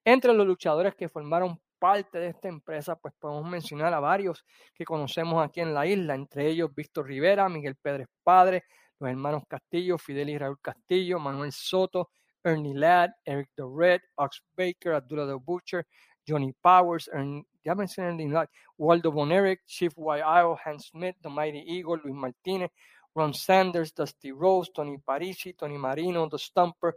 Entre 0.04 0.32
los 0.32 0.46
luchadores 0.46 0.94
que 0.94 1.08
formaron 1.08 1.60
de 1.94 2.26
esta 2.28 2.48
empresa, 2.48 2.96
pues 2.96 3.14
podemos 3.18 3.48
mencionar 3.48 3.94
a 3.94 4.00
varios 4.00 4.44
que 4.74 4.84
conocemos 4.84 5.44
aquí 5.44 5.60
en 5.60 5.72
la 5.72 5.86
isla, 5.86 6.14
entre 6.14 6.48
ellos 6.48 6.74
Víctor 6.74 7.06
Rivera, 7.06 7.48
Miguel 7.48 7.76
Pérez 7.76 8.08
Padre, 8.24 8.64
los 8.98 9.08
hermanos 9.08 9.44
Castillo, 9.48 9.96
Fidel 9.96 10.30
y 10.30 10.38
Raúl 10.38 10.58
Castillo, 10.60 11.20
Manuel 11.20 11.52
Soto, 11.52 12.10
Ernie 12.42 12.74
Ladd, 12.74 13.12
Eric 13.24 13.50
the 13.54 13.62
Red, 13.64 14.00
Ox 14.16 14.42
Baker, 14.56 14.94
Abdullah 14.94 15.26
the 15.26 15.38
Butcher, 15.40 15.86
Johnny 16.26 16.52
Powers, 16.60 17.08
Ernie, 17.12 17.46
ya 17.62 17.74
mencioné 17.76 18.08
Ernie 18.08 18.28
Ladd, 18.28 18.48
Waldo 18.76 19.12
Von 19.12 19.30
Erich, 19.30 19.60
Chief 19.66 19.92
Isle, 19.96 20.56
Hans 20.64 20.88
Smith, 20.88 21.14
The 21.22 21.28
Mighty 21.28 21.64
Eagle, 21.66 22.00
Luis 22.02 22.14
Martinez, 22.14 22.70
Ron 23.14 23.32
Sanders, 23.32 23.92
Dusty 23.92 24.32
Rose, 24.32 24.70
Tony 24.74 24.98
Parisi, 24.98 25.56
Tony 25.56 25.78
Marino, 25.78 26.28
The 26.28 26.38
Stumper, 26.38 26.96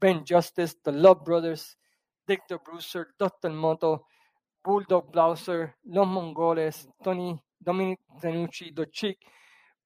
Ben 0.00 0.24
Justice, 0.24 0.76
The 0.82 0.92
Love 0.92 1.24
Brothers, 1.24 1.76
Victor 2.26 2.58
Bruiser, 2.58 3.14
Dustin 3.18 3.54
Moto, 3.54 4.06
Bulldog 4.62 5.10
Blauser, 5.10 5.76
Los 5.84 6.06
Mongoles, 6.06 6.88
Tony 7.02 7.40
Dominic 7.58 8.00
Tenucci, 8.20 8.72
The 8.74 8.90
Chick, 8.90 9.18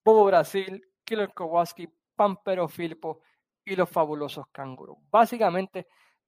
Bobo 0.05 0.27
Brasil, 0.27 0.83
Killer 1.05 1.33
Kowalski, 1.35 1.89
Pampero 2.15 2.69
Filippo 2.69 3.21
y 3.65 3.75
los 3.77 3.89
fabulosos 3.89 4.47
canguros. 4.53 4.97
Básicamente, 5.11 5.87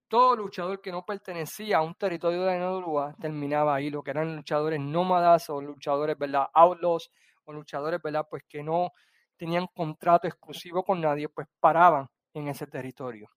todo 0.08 0.36
luchador 0.36 0.80
que 0.80 0.92
no 0.92 1.04
pertenecía 1.04 1.78
a 1.78 1.82
un 1.82 1.94
territorio 1.94 2.44
de 2.44 2.58
NWA 2.58 3.14
terminaba 3.20 3.74
ahí, 3.74 3.90
lo 3.90 4.02
que 4.02 4.12
eran 4.12 4.36
luchadores 4.36 4.80
nómadas 4.80 5.50
o 5.50 5.60
luchadores, 5.60 6.16
¿verdad? 6.16 6.46
Outlaws 6.54 7.10
o 7.44 7.52
luchadores, 7.52 8.00
¿verdad? 8.02 8.26
Pues 8.30 8.44
que 8.48 8.62
no 8.62 8.92
tenían 9.36 9.66
contrato 9.74 10.26
exclusivo 10.26 10.84
con 10.84 11.00
nadie, 11.00 11.28
pues 11.28 11.46
paraban 11.60 12.08
en 12.34 12.48
ese 12.48 12.66
territorio. 12.66 13.28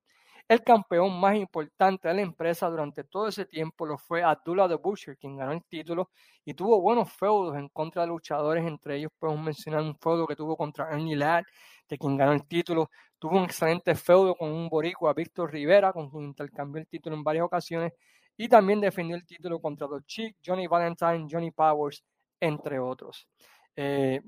El 0.49 0.63
campeón 0.63 1.19
más 1.19 1.35
importante 1.35 2.07
de 2.07 2.15
la 2.15 2.21
empresa 2.21 2.67
durante 2.67 3.03
todo 3.03 3.27
ese 3.27 3.45
tiempo 3.45 3.85
lo 3.85 3.99
fue 3.99 4.23
Abdullah 4.23 4.67
the 4.67 4.77
Butcher, 4.77 5.15
quien 5.15 5.37
ganó 5.37 5.51
el 5.51 5.63
título 5.63 6.09
y 6.43 6.55
tuvo 6.55 6.81
buenos 6.81 7.13
feudos 7.13 7.55
en 7.55 7.69
contra 7.69 8.01
de 8.01 8.07
luchadores, 8.07 8.65
entre 8.65 8.97
ellos 8.97 9.11
podemos 9.19 9.45
mencionar 9.45 9.83
un 9.83 9.95
feudo 9.99 10.25
que 10.25 10.35
tuvo 10.35 10.57
contra 10.57 10.89
Ernie 10.89 11.15
Ladd, 11.15 11.43
de 11.87 11.97
quien 11.99 12.17
ganó 12.17 12.31
el 12.31 12.47
título, 12.47 12.89
tuvo 13.19 13.37
un 13.37 13.43
excelente 13.43 13.93
feudo 13.93 14.33
con 14.33 14.51
un 14.51 14.69
boricua, 14.69 15.13
Víctor 15.13 15.51
Rivera, 15.51 15.93
con 15.93 16.09
quien 16.09 16.23
intercambió 16.23 16.81
el 16.81 16.87
título 16.87 17.15
en 17.15 17.23
varias 17.23 17.45
ocasiones, 17.45 17.93
y 18.35 18.49
también 18.49 18.81
defendió 18.81 19.15
el 19.15 19.27
título 19.27 19.61
contra 19.61 19.87
The 19.87 20.03
Chick, 20.07 20.37
Johnny 20.43 20.65
Valentine, 20.65 21.27
Johnny 21.29 21.51
Powers, 21.51 22.03
entre 22.39 22.79
otros. 22.79 23.27
Eh, 23.75 24.19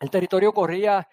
el 0.00 0.10
territorio 0.10 0.52
corría 0.52 1.06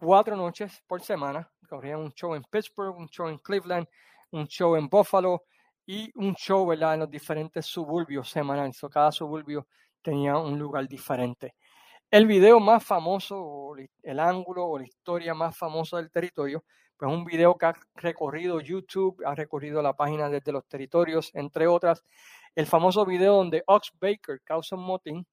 cuatro 0.00 0.34
noches 0.34 0.82
por 0.86 1.02
semana. 1.02 1.48
Un 1.70 2.12
show 2.12 2.34
en 2.34 2.42
Pittsburgh, 2.42 2.96
un 2.96 3.08
show 3.08 3.28
en 3.28 3.38
Cleveland, 3.38 3.86
un 4.32 4.46
show 4.48 4.74
en 4.74 4.88
Buffalo 4.88 5.44
y 5.86 6.10
un 6.16 6.34
show 6.34 6.72
en 6.72 6.98
los 6.98 7.10
diferentes 7.10 7.66
suburbios 7.66 8.28
semanales. 8.28 8.80
cada 8.90 9.12
suburbio 9.12 9.68
tenía 10.02 10.36
un 10.36 10.58
lugar 10.58 10.88
diferente. 10.88 11.54
El 12.10 12.26
video 12.26 12.58
más 12.58 12.82
famoso, 12.82 13.74
el 14.02 14.18
ángulo 14.18 14.66
o 14.66 14.78
la 14.78 14.84
historia 14.84 15.32
más 15.34 15.56
famosa 15.56 15.98
del 15.98 16.10
territorio, 16.10 16.64
pues 16.96 17.12
un 17.12 17.24
video 17.24 17.56
que 17.56 17.66
ha 17.66 17.74
recorrido 17.94 18.60
YouTube, 18.60 19.22
ha 19.24 19.34
recorrido 19.34 19.80
la 19.80 19.94
página 19.94 20.28
desde 20.28 20.50
los 20.50 20.66
territorios, 20.66 21.30
entre 21.34 21.68
otras. 21.68 22.02
El 22.56 22.66
famoso 22.66 23.04
video 23.04 23.36
donde 23.36 23.62
Ox 23.66 23.92
Baker 24.00 24.40
causa 24.42 24.74
un 24.74 24.82
motín 24.82 25.26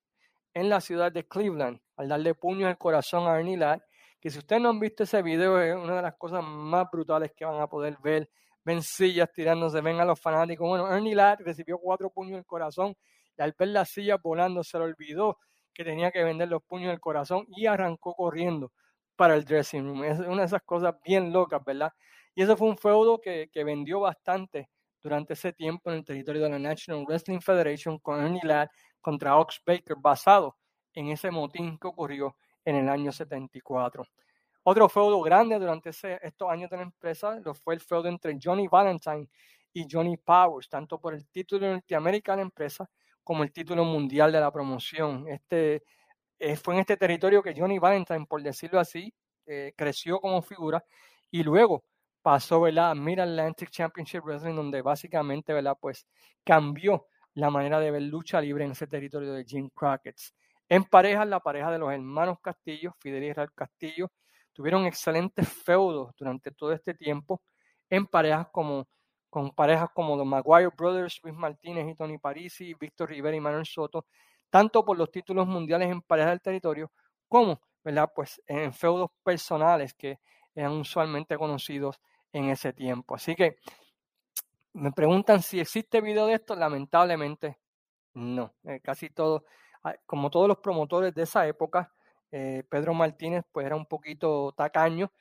en 0.53 0.69
la 0.69 0.81
ciudad 0.81 1.11
de 1.11 1.27
Cleveland 1.27 1.79
al 1.95 2.09
darle 2.09 2.35
puño 2.35 2.67
al 2.67 2.77
corazón 2.77 3.27
a 3.27 3.39
Ernie 3.39 3.57
Ladd, 3.57 3.81
que 4.19 4.29
si 4.29 4.39
ustedes 4.39 4.61
no 4.61 4.69
han 4.69 4.79
visto 4.79 5.03
ese 5.03 5.21
video 5.21 5.61
es 5.61 5.75
una 5.75 5.97
de 5.97 6.01
las 6.01 6.15
cosas 6.15 6.43
más 6.43 6.89
brutales 6.91 7.31
que 7.35 7.45
van 7.45 7.61
a 7.61 7.67
poder 7.67 7.97
ver. 8.03 8.29
Ven 8.63 8.81
sillas 8.81 9.31
tirándose, 9.31 9.79
ven 9.81 9.99
a 9.99 10.05
los 10.05 10.19
fanáticos. 10.19 10.67
Bueno, 10.67 10.91
Ernie 10.93 11.15
Ladd 11.15 11.39
recibió 11.41 11.77
cuatro 11.77 12.09
puños 12.09 12.33
en 12.33 12.39
el 12.39 12.45
corazón 12.45 12.95
y 13.37 13.41
al 13.41 13.55
ver 13.57 13.69
las 13.69 13.89
sillas 13.89 14.21
volando 14.21 14.63
se 14.63 14.77
le 14.77 14.85
olvidó 14.85 15.37
que 15.73 15.83
tenía 15.83 16.11
que 16.11 16.23
vender 16.23 16.49
los 16.49 16.63
puños 16.63 16.89
del 16.89 16.99
corazón 16.99 17.45
y 17.49 17.67
arrancó 17.67 18.15
corriendo 18.15 18.71
para 19.15 19.35
el 19.35 19.45
dressing 19.45 19.85
room. 19.85 20.03
Es 20.03 20.19
una 20.19 20.41
de 20.41 20.45
esas 20.45 20.63
cosas 20.63 20.95
bien 21.05 21.31
locas, 21.31 21.63
¿verdad? 21.63 21.93
Y 22.33 22.41
eso 22.41 22.57
fue 22.57 22.67
un 22.67 22.77
feudo 22.77 23.21
que, 23.21 23.49
que 23.51 23.63
vendió 23.63 23.99
bastante 23.99 24.69
durante 25.01 25.33
ese 25.33 25.53
tiempo 25.53 25.89
en 25.89 25.97
el 25.97 26.03
territorio 26.03 26.43
de 26.43 26.49
la 26.49 26.59
National 26.59 27.05
Wrestling 27.05 27.39
Federation 27.39 27.99
con 27.99 28.23
Ernie 28.23 28.41
Ladd 28.43 28.69
contra 28.99 29.37
Ox 29.37 29.61
Baker 29.65 29.95
basado 29.99 30.57
en 30.93 31.09
ese 31.09 31.31
motín 31.31 31.77
que 31.77 31.87
ocurrió 31.87 32.35
en 32.67 32.75
el 32.75 32.89
año 32.89 33.13
74. 33.13 34.03
Otro 34.63 34.89
feudo 34.89 35.21
grande 35.21 35.57
durante 35.57 35.91
estos 35.91 36.49
años 36.49 36.69
de 36.69 36.75
la 36.75 36.83
empresa 36.83 37.39
lo 37.39 37.53
fue 37.53 37.75
el 37.75 37.79
feudo 37.79 38.09
entre 38.09 38.37
Johnny 38.41 38.67
Valentine 38.67 39.29
y 39.71 39.87
Johnny 39.89 40.17
Powers, 40.17 40.67
tanto 40.67 40.99
por 40.99 41.13
el 41.13 41.25
título 41.29 41.65
de 41.65 41.73
Norteamérica 41.73 42.33
de 42.33 42.37
la 42.37 42.41
empresa 42.41 42.89
como 43.23 43.43
el 43.43 43.53
título 43.53 43.85
mundial 43.85 44.33
de 44.33 44.41
la 44.41 44.51
promoción. 44.51 45.29
Este, 45.29 45.83
eh, 46.39 46.57
fue 46.57 46.73
en 46.73 46.81
este 46.81 46.97
territorio 46.97 47.41
que 47.41 47.55
Johnny 47.57 47.79
Valentine, 47.79 48.25
por 48.25 48.43
decirlo 48.43 48.81
así, 48.81 49.13
eh, 49.45 49.73
creció 49.77 50.19
como 50.19 50.41
figura 50.41 50.83
y 51.31 51.43
luego 51.43 51.85
pasó 52.21 52.65
a 52.65 52.95
Mid 52.95 53.19
Atlantic 53.19 53.69
Championship 53.69 54.23
Wrestling, 54.25 54.55
donde 54.55 54.81
básicamente 54.81 55.53
pues 55.79 56.05
cambió 56.43 57.07
la 57.35 57.49
manera 57.49 57.79
de 57.79 57.91
ver 57.91 58.01
lucha 58.01 58.41
libre 58.41 58.65
en 58.65 58.71
ese 58.71 58.87
territorio 58.87 59.31
de 59.31 59.45
Jim 59.45 59.69
Crockett. 59.73 60.17
En 60.69 60.83
parejas, 60.83 61.27
la 61.27 61.39
pareja 61.39 61.71
de 61.71 61.79
los 61.79 61.91
hermanos 61.91 62.39
Castillo, 62.41 62.93
Fidel 62.99 63.23
y 63.23 63.29
Israel 63.29 63.51
Castillo, 63.55 64.11
tuvieron 64.53 64.85
excelentes 64.85 65.47
feudos 65.47 66.13
durante 66.17 66.51
todo 66.51 66.73
este 66.73 66.93
tiempo 66.93 67.41
en 67.89 68.05
parejas 68.05 68.47
como 68.51 68.87
con 69.29 69.51
parejas 69.51 69.89
como 69.93 70.15
los 70.15 70.25
Maguire 70.25 70.71
Brothers, 70.75 71.19
Luis 71.23 71.35
Martínez 71.35 71.87
y 71.89 71.95
Tony 71.95 72.17
Parisi, 72.17 72.73
Víctor 72.73 73.09
Rivera 73.09 73.35
y 73.35 73.39
Manuel 73.39 73.65
Soto, 73.65 74.05
tanto 74.49 74.83
por 74.83 74.97
los 74.97 75.11
títulos 75.11 75.45
mundiales 75.47 75.91
en 75.91 76.01
parejas 76.01 76.31
del 76.31 76.41
territorio 76.41 76.91
como, 77.27 77.61
¿verdad? 77.83 78.09
Pues 78.15 78.41
en 78.47 78.73
feudos 78.73 79.11
personales 79.23 79.93
que 79.93 80.19
eran 80.55 80.71
usualmente 80.73 81.37
conocidos 81.37 81.99
en 82.31 82.49
ese 82.49 82.73
tiempo. 82.73 83.15
Así 83.15 83.35
que 83.35 83.57
me 84.73 84.91
preguntan 84.91 85.41
si 85.41 85.59
existe 85.59 86.01
video 86.01 86.25
de 86.27 86.35
esto, 86.35 86.55
lamentablemente 86.55 87.57
no. 88.13 88.55
Eh, 88.63 88.79
casi 88.81 89.09
todo, 89.09 89.43
ah, 89.45 89.49
como 90.05 90.29
todos 90.29 90.47
los 90.47 90.57
promotores 90.57 91.13
de 91.13 91.23
esa 91.23 91.47
época, 91.47 91.91
eh, 92.31 92.63
Pedro 92.69 92.93
Martínez 92.93 93.45
pues 93.51 93.65
era 93.65 93.75
un 93.75 93.85
poquito 93.85 94.53
tacaño 94.55 95.11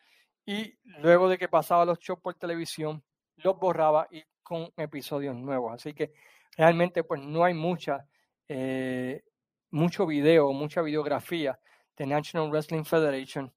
y 0.44 0.78
luego 0.98 1.28
de 1.28 1.38
que 1.38 1.48
pasaba 1.48 1.84
los 1.84 1.98
shows 1.98 2.20
por 2.20 2.34
televisión, 2.34 3.02
los 3.36 3.58
borraba 3.58 4.08
y 4.10 4.22
con 4.42 4.72
episodios 4.76 5.34
nuevos. 5.34 5.72
Así 5.74 5.92
que 5.92 6.12
realmente 6.56 7.04
pues 7.04 7.20
no 7.20 7.44
hay 7.44 7.54
mucha, 7.54 8.06
eh, 8.48 9.24
mucho 9.70 10.06
video, 10.06 10.52
mucha 10.52 10.82
videografía 10.82 11.58
de 11.96 12.06
National 12.06 12.50
Wrestling 12.50 12.84
Federation. 12.84 13.52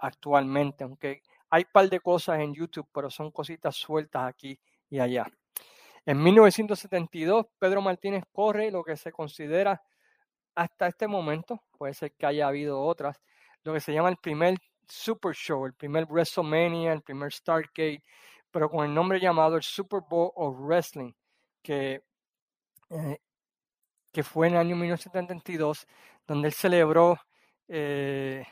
Actualmente, 0.00 0.84
aunque 0.84 1.22
hay 1.50 1.62
un 1.64 1.72
par 1.72 1.90
de 1.90 2.00
cosas 2.00 2.40
en 2.40 2.54
YouTube, 2.54 2.88
pero 2.92 3.10
son 3.10 3.30
cositas 3.30 3.76
sueltas 3.76 4.22
aquí 4.26 4.58
y 4.88 4.98
allá. 4.98 5.26
En 6.06 6.22
1972, 6.22 7.46
Pedro 7.58 7.82
Martínez 7.82 8.24
corre 8.32 8.70
lo 8.70 8.82
que 8.82 8.96
se 8.96 9.12
considera 9.12 9.82
hasta 10.54 10.88
este 10.88 11.06
momento, 11.06 11.62
puede 11.78 11.94
ser 11.94 12.12
que 12.12 12.26
haya 12.26 12.48
habido 12.48 12.80
otras, 12.80 13.20
lo 13.64 13.72
que 13.72 13.80
se 13.80 13.92
llama 13.92 14.08
el 14.08 14.16
primer 14.16 14.58
Super 14.88 15.34
Show, 15.34 15.66
el 15.66 15.74
primer 15.74 16.06
WrestleMania, 16.06 16.92
el 16.92 17.02
primer 17.02 17.32
Stargate, 17.32 18.02
pero 18.50 18.68
con 18.70 18.84
el 18.84 18.94
nombre 18.94 19.20
llamado 19.20 19.56
el 19.56 19.62
Super 19.62 20.00
Bowl 20.08 20.32
of 20.34 20.56
Wrestling, 20.58 21.12
que, 21.62 22.02
eh, 22.90 23.18
que 24.12 24.22
fue 24.22 24.48
en 24.48 24.54
el 24.54 24.60
año 24.60 24.76
1972, 24.76 25.86
donde 26.26 26.48
él 26.48 26.54
celebró 26.54 27.18
eh, 27.68 28.44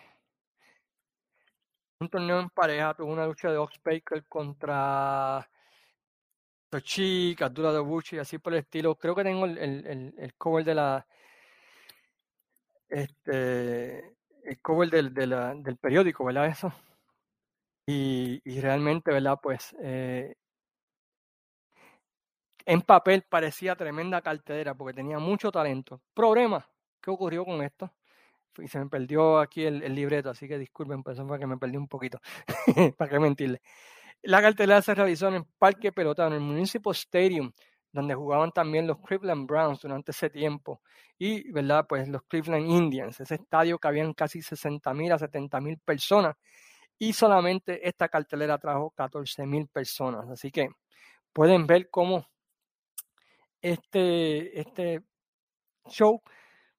un 2.01 2.09
torneo 2.09 2.41
en 2.41 2.49
pareja, 2.51 2.95
tuvo 2.95 3.13
una 3.13 3.27
lucha 3.27 3.51
de 3.51 3.59
Ox 3.59 3.79
Baker 3.85 4.25
contra 4.27 5.47
Tochi, 6.71 7.37
Abdullah 7.39 7.73
Dabuchi, 7.73 8.19
así 8.19 8.39
por 8.39 8.55
el 8.55 8.61
estilo. 8.61 8.95
Creo 8.97 9.15
que 9.15 9.25
tengo 9.25 9.45
el, 9.45 10.35
cover 10.39 10.65
de 10.65 10.75
la. 10.75 11.07
Este. 12.91 14.15
El 14.43 14.61
cover 14.63 14.91
del, 14.91 15.15
del 15.15 15.77
periódico, 15.77 16.25
¿verdad? 16.25 16.47
Eso. 16.47 16.73
Y, 17.87 18.41
y 18.45 18.61
realmente, 18.61 19.13
¿verdad? 19.13 19.39
Pues. 19.43 19.75
Eh, 19.83 20.35
en 22.67 22.83
papel 22.83 23.25
parecía 23.29 23.75
tremenda 23.75 24.21
cartera 24.23 24.75
porque 24.75 24.95
tenía 24.95 25.19
mucho 25.19 25.51
talento. 25.51 26.03
Problema, 26.15 26.69
¿qué 27.01 27.11
ocurrió 27.11 27.45
con 27.45 27.63
esto? 27.63 27.93
Y 28.59 28.69
se 28.69 28.79
me 28.79 28.87
perdió 28.87 29.39
aquí 29.39 29.65
el, 29.65 29.83
el 29.83 29.95
libreto, 29.95 30.31
así 30.31 30.47
que 30.47 30.59
disculpen, 30.59 31.03
pues 31.03 31.19
fue 31.27 31.39
que 31.39 31.47
me 31.47 31.57
perdí 31.57 31.77
un 31.77 31.89
poquito, 31.89 32.21
para 32.99 33.11
qué 33.11 33.19
mentirle. 33.19 33.61
La 34.23 34.43
cartelera 34.43 34.83
se 34.83 34.95
realizó 34.95 35.29
en 35.29 35.35
el 35.35 35.45
Parque 35.59 35.93
Pelotano, 35.93 36.37
en 36.37 36.43
el 36.43 36.49
Municipal 36.49 36.93
Stadium, 36.93 37.53
donde 37.93 38.15
jugaban 38.15 38.53
también 38.53 38.87
los 38.87 38.99
Cleveland 39.01 39.47
Browns 39.47 39.81
durante 39.81 40.13
ese 40.13 40.31
tiempo 40.31 40.81
y, 41.19 41.51
¿verdad? 41.53 41.87
Pues 41.89 42.09
los 42.09 42.23
Cleveland 42.25 42.67
Indians, 42.67 43.21
ese 43.21 43.35
estadio 43.35 43.79
que 43.79 43.89
habían 43.89 44.15
casi 44.15 44.43
60 44.43 44.93
mil 44.95 45.13
a 45.13 45.19
70 45.19 45.61
mil 45.61 45.79
personas 45.79 46.37
y 46.99 47.13
solamente 47.13 47.87
esta 47.89 48.09
cartelera 48.09 48.59
trajo 48.59 48.91
14 48.91 49.47
mil 49.47 49.69
personas. 49.69 50.29
Así 50.29 50.51
que 50.51 50.69
pueden 51.33 51.67
ver 51.67 51.89
cómo 51.91 52.27
este, 53.63 54.59
este 54.61 55.03
show 55.89 56.23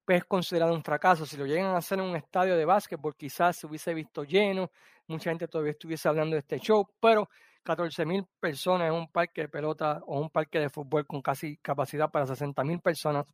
pues, 0.05 0.19
es 0.19 0.25
considerado 0.25 0.73
un 0.73 0.83
fracaso. 0.83 1.25
Si 1.25 1.37
lo 1.37 1.45
llegan 1.45 1.67
a 1.67 1.77
hacer 1.77 1.99
en 1.99 2.05
un 2.05 2.15
estadio 2.15 2.55
de 2.55 2.65
básquetbol, 2.65 3.15
quizás 3.15 3.57
se 3.57 3.67
hubiese 3.67 3.93
visto 3.93 4.23
lleno, 4.23 4.71
mucha 5.07 5.29
gente 5.31 5.47
todavía 5.47 5.71
estuviese 5.71 6.07
hablando 6.07 6.35
de 6.35 6.39
este 6.39 6.59
show, 6.59 6.87
pero 6.99 7.29
14 7.63 8.05
mil 8.05 8.25
personas 8.39 8.87
en 8.89 8.93
un 8.93 9.11
parque 9.11 9.41
de 9.41 9.49
pelota 9.49 10.01
o 10.05 10.19
un 10.19 10.29
parque 10.29 10.59
de 10.59 10.69
fútbol 10.69 11.05
con 11.07 11.21
casi 11.21 11.57
capacidad 11.57 12.09
para 12.11 12.25
60 12.27 12.63
mil 12.63 12.79
personas, 12.79 13.25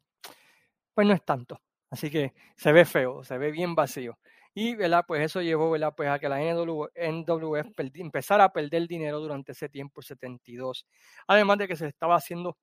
pues 0.93 1.07
no 1.07 1.13
es 1.13 1.23
tanto. 1.23 1.61
Así 1.89 2.09
que 2.09 2.33
se 2.55 2.71
ve 2.71 2.85
feo, 2.85 3.23
se 3.23 3.37
ve 3.37 3.51
bien 3.51 3.75
vacío. 3.75 4.17
Y, 4.53 4.75
¿verdad? 4.75 5.05
Pues 5.07 5.21
eso 5.21 5.41
llevó, 5.41 5.69
¿verdad? 5.69 5.93
Pues 5.95 6.09
a 6.09 6.19
que 6.19 6.27
la 6.27 6.41
NWF 6.41 7.73
empezara 7.93 8.45
a 8.45 8.51
perder 8.51 8.87
dinero 8.87 9.19
durante 9.19 9.51
ese 9.51 9.69
tiempo, 9.69 10.01
72. 10.01 10.87
Además 11.27 11.59
de 11.59 11.67
que 11.67 11.75
se 11.75 11.87
estaba 11.87 12.15
haciendo 12.15 12.57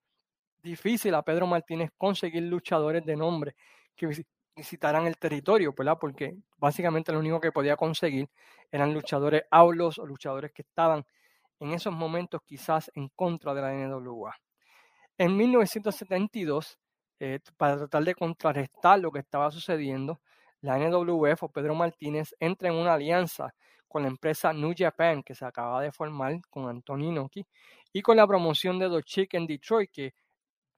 difícil 0.63 1.15
a 1.15 1.23
Pedro 1.23 1.47
Martínez 1.47 1.93
conseguir 1.97 2.43
luchadores 2.43 3.05
de 3.05 3.17
nombre 3.17 3.55
que 3.95 4.09
visitaran 4.57 5.07
el 5.07 5.17
territorio, 5.19 5.73
¿verdad? 5.77 5.99
Porque 6.01 6.37
básicamente 6.57 7.13
lo 7.13 7.21
único 7.21 7.41
que 7.41 7.53
podía 7.53 7.77
conseguir 7.77 8.29
eran 8.73 8.93
luchadores 8.93 9.45
aulos 9.51 9.99
o 9.99 10.07
luchadores 10.07 10.53
que 10.53 10.63
estaban 10.63 11.05
en 11.61 11.73
esos 11.73 11.93
momentos 11.93 12.41
quizás 12.45 12.91
en 12.95 13.09
contra 13.09 13.55
de 13.55 13.63
la 13.63 13.73
NWA. 13.73 14.35
En 15.19 15.37
1972, 15.37 16.79
eh, 17.21 17.41
para 17.57 17.77
tratar 17.77 18.05
de 18.05 18.15
contrarrestar 18.15 18.99
lo 18.99 19.13
que 19.13 19.21
estaba 19.21 19.51
sucediendo, 19.51 20.21
la 20.61 20.79
NWF 20.79 21.43
o 21.43 21.49
Pedro 21.49 21.75
Martínez 21.75 22.35
entra 22.41 22.69
en 22.69 22.75
una 22.75 22.95
alianza 22.95 23.55
con 23.87 24.03
la 24.03 24.09
empresa 24.09 24.53
New 24.53 24.75
Japan 24.77 25.23
que 25.23 25.35
se 25.35 25.45
acaba 25.45 25.81
de 25.83 25.93
formar 25.93 26.41
con 26.51 26.69
Antonio 26.69 27.11
Inoki 27.11 27.47
y 27.93 28.03
con 28.03 28.17
la 28.17 28.27
promoción 28.27 28.79
de 28.79 28.91
The 28.91 29.03
Chick 29.03 29.35
en 29.35 29.47
Detroit 29.47 29.91
que 29.93 30.15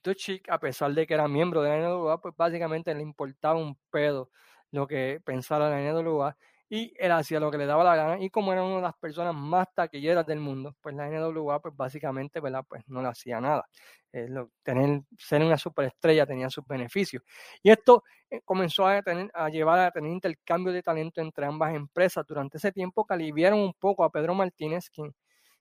The 0.03 0.15
Chick 0.15 0.51
a 0.51 0.59
pesar 0.59 0.93
de 0.93 1.07
que 1.07 1.15
era 1.15 1.27
miembro 1.29 1.63
de 1.63 1.71
la 1.71 1.89
NWA 1.89 2.21
pues 2.21 2.35
básicamente 2.37 2.95
le 2.95 3.03
importaba 3.03 3.59
un 3.59 3.79
pedo 3.91 4.31
lo 4.71 4.87
que 4.87 5.21
pensara 5.25 5.71
la 5.71 5.81
NWA 5.81 6.37
y 6.69 6.93
él 6.99 7.13
hacía 7.13 7.41
lo 7.41 7.51
que 7.51 7.59
le 7.59 7.67
daba 7.67 7.85
la 7.85 7.97
gana 7.97 8.19
y 8.23 8.31
como 8.31 8.53
era 8.53 8.63
una 8.65 8.77
de 8.77 8.83
las 8.83 8.97
personas 8.97 9.35
más 9.35 9.69
taquilleras 9.75 10.27
del 10.27 10.41
mundo, 10.41 10.75
pues 10.81 10.95
la 10.95 11.09
NWA 11.09 11.61
pues 11.61 11.77
básicamente 11.77 12.41
¿verdad? 12.41 12.65
pues 12.69 12.83
no 12.89 13.03
le 13.03 13.09
hacía 13.09 13.41
nada. 13.41 13.67
Eh, 14.13 14.29
tener, 14.63 15.03
ser 15.19 15.43
una 15.43 15.59
superestrella 15.59 16.27
tenía 16.27 16.49
sus 16.51 16.67
beneficios. 16.67 17.23
Y 17.63 17.71
esto 17.71 18.03
eh, 18.31 18.41
comenzó 18.45 18.87
a, 18.87 19.03
tener, 19.03 19.31
a 19.35 19.49
llevar 19.51 19.79
a 19.81 19.91
tener 19.91 20.11
intercambio 20.11 20.73
de 20.73 20.83
talento 20.83 21.21
entre 21.21 21.47
ambas 21.47 21.75
empresas. 21.75 22.25
Durante 22.27 22.57
ese 22.59 22.73
tiempo 22.73 23.05
que 23.05 23.15
aliviaron 23.15 23.59
un 23.61 23.75
poco 23.75 24.05
a 24.05 24.11
Pedro 24.11 24.35
Martínez, 24.35 24.89
quien 24.91 25.15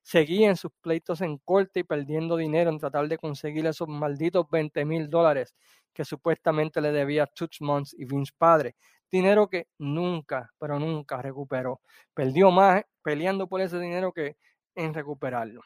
seguía 0.06 0.50
en 0.50 0.56
sus 0.56 0.72
pleitos 0.82 1.22
en 1.22 1.40
corte 1.40 1.80
y 1.80 1.84
perdiendo 1.84 2.38
dinero 2.38 2.70
en 2.70 2.78
tratar 2.78 3.08
de 3.08 3.18
conseguir 3.18 3.66
esos 3.66 3.88
malditos 3.88 4.46
20 4.52 4.86
mil 4.86 5.10
dólares 5.10 5.56
que 5.94 6.06
supuestamente 6.06 6.80
le 6.80 6.92
debía 6.92 7.28
Mons 7.62 7.96
y 7.98 8.06
Vince 8.06 8.32
Padre. 8.38 8.76
Dinero 9.12 9.50
que 9.50 9.68
nunca, 9.80 10.52
pero 10.60 10.78
nunca 10.78 11.22
recuperó. 11.24 11.82
Perdió 12.14 12.52
más 12.52 12.84
peleando 13.02 13.48
por 13.48 13.62
ese 13.62 13.80
dinero 13.80 14.12
que 14.14 14.36
en 14.76 14.94
recuperarlo. 14.94 15.62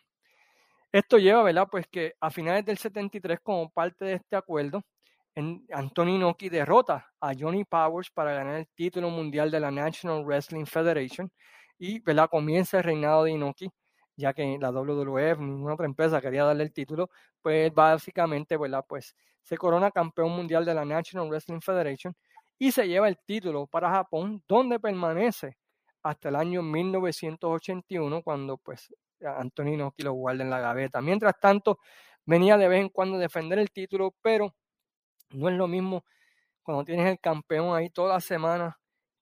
Esto 0.93 1.17
lleva, 1.17 1.43
¿verdad? 1.43 1.67
Pues 1.69 1.85
que 1.87 2.13
a 2.21 2.29
finales 2.31 2.65
del 2.65 2.77
73, 2.77 3.39
como 3.43 3.69
parte 3.69 4.05
de 4.05 4.13
este 4.13 4.37
acuerdo, 4.37 4.81
Anthony 5.71 6.15
Inoki 6.15 6.47
derrota 6.47 7.11
a 7.19 7.33
Johnny 7.37 7.65
Powers 7.65 8.09
para 8.09 8.33
ganar 8.33 8.55
el 8.55 8.67
título 8.69 9.09
mundial 9.09 9.51
de 9.51 9.59
la 9.59 9.69
National 9.69 10.23
Wrestling 10.23 10.65
Federation 10.65 11.29
y, 11.77 11.99
¿verdad? 11.99 12.29
Comienza 12.29 12.77
el 12.77 12.83
reinado 12.85 13.25
de 13.25 13.31
Inoki, 13.31 13.69
ya 14.19 14.33
que 14.33 14.57
la 14.59 14.71
WWF, 14.71 15.39
ninguna 15.39 15.73
otra 15.73 15.85
empresa 15.85 16.21
quería 16.21 16.43
darle 16.43 16.63
el 16.63 16.73
título, 16.73 17.09
pues 17.41 17.73
básicamente, 17.73 18.57
¿verdad? 18.57 18.85
Pues 18.87 19.15
se 19.41 19.57
corona 19.57 19.91
campeón 19.91 20.31
mundial 20.31 20.65
de 20.65 20.73
la 20.73 20.85
National 20.85 21.29
Wrestling 21.29 21.61
Federation 21.61 22.13
y 22.57 22.71
se 22.71 22.87
lleva 22.87 23.07
el 23.07 23.17
título 23.25 23.65
para 23.67 23.89
Japón, 23.89 24.43
donde 24.47 24.79
permanece 24.79 25.57
hasta 26.03 26.29
el 26.29 26.35
año 26.35 26.61
1981, 26.61 28.21
cuando 28.21 28.57
pues 28.57 28.93
Antonino 29.21 29.93
lo 29.97 30.13
guarda 30.13 30.43
en 30.43 30.49
la 30.49 30.59
gaveta. 30.59 31.01
Mientras 31.01 31.39
tanto, 31.39 31.79
venía 32.25 32.57
de 32.57 32.67
vez 32.67 32.81
en 32.81 32.89
cuando 32.89 33.15
a 33.17 33.19
defender 33.19 33.59
el 33.59 33.71
título, 33.71 34.13
pero 34.21 34.53
no 35.31 35.49
es 35.49 35.55
lo 35.55 35.67
mismo 35.67 36.03
cuando 36.61 36.83
tienes 36.83 37.07
el 37.07 37.19
campeón 37.19 37.75
ahí 37.75 37.89
toda 37.89 38.15
la 38.15 38.21
semana 38.21 38.77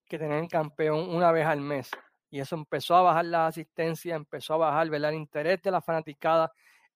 que 0.05 0.17
tener 0.17 0.43
el 0.43 0.49
campeón 0.49 1.09
una 1.09 1.31
vez 1.31 1.45
al 1.45 1.61
mes. 1.61 1.91
Y 2.29 2.39
eso 2.39 2.55
empezó 2.55 2.95
a 2.95 3.01
bajar 3.01 3.25
la 3.25 3.47
asistencia, 3.47 4.15
empezó 4.15 4.55
a 4.55 4.57
bajar 4.57 4.87
el 4.87 5.13
interés 5.15 5.61
de 5.61 5.71
la 5.71 5.81
fanaticada 5.81 6.51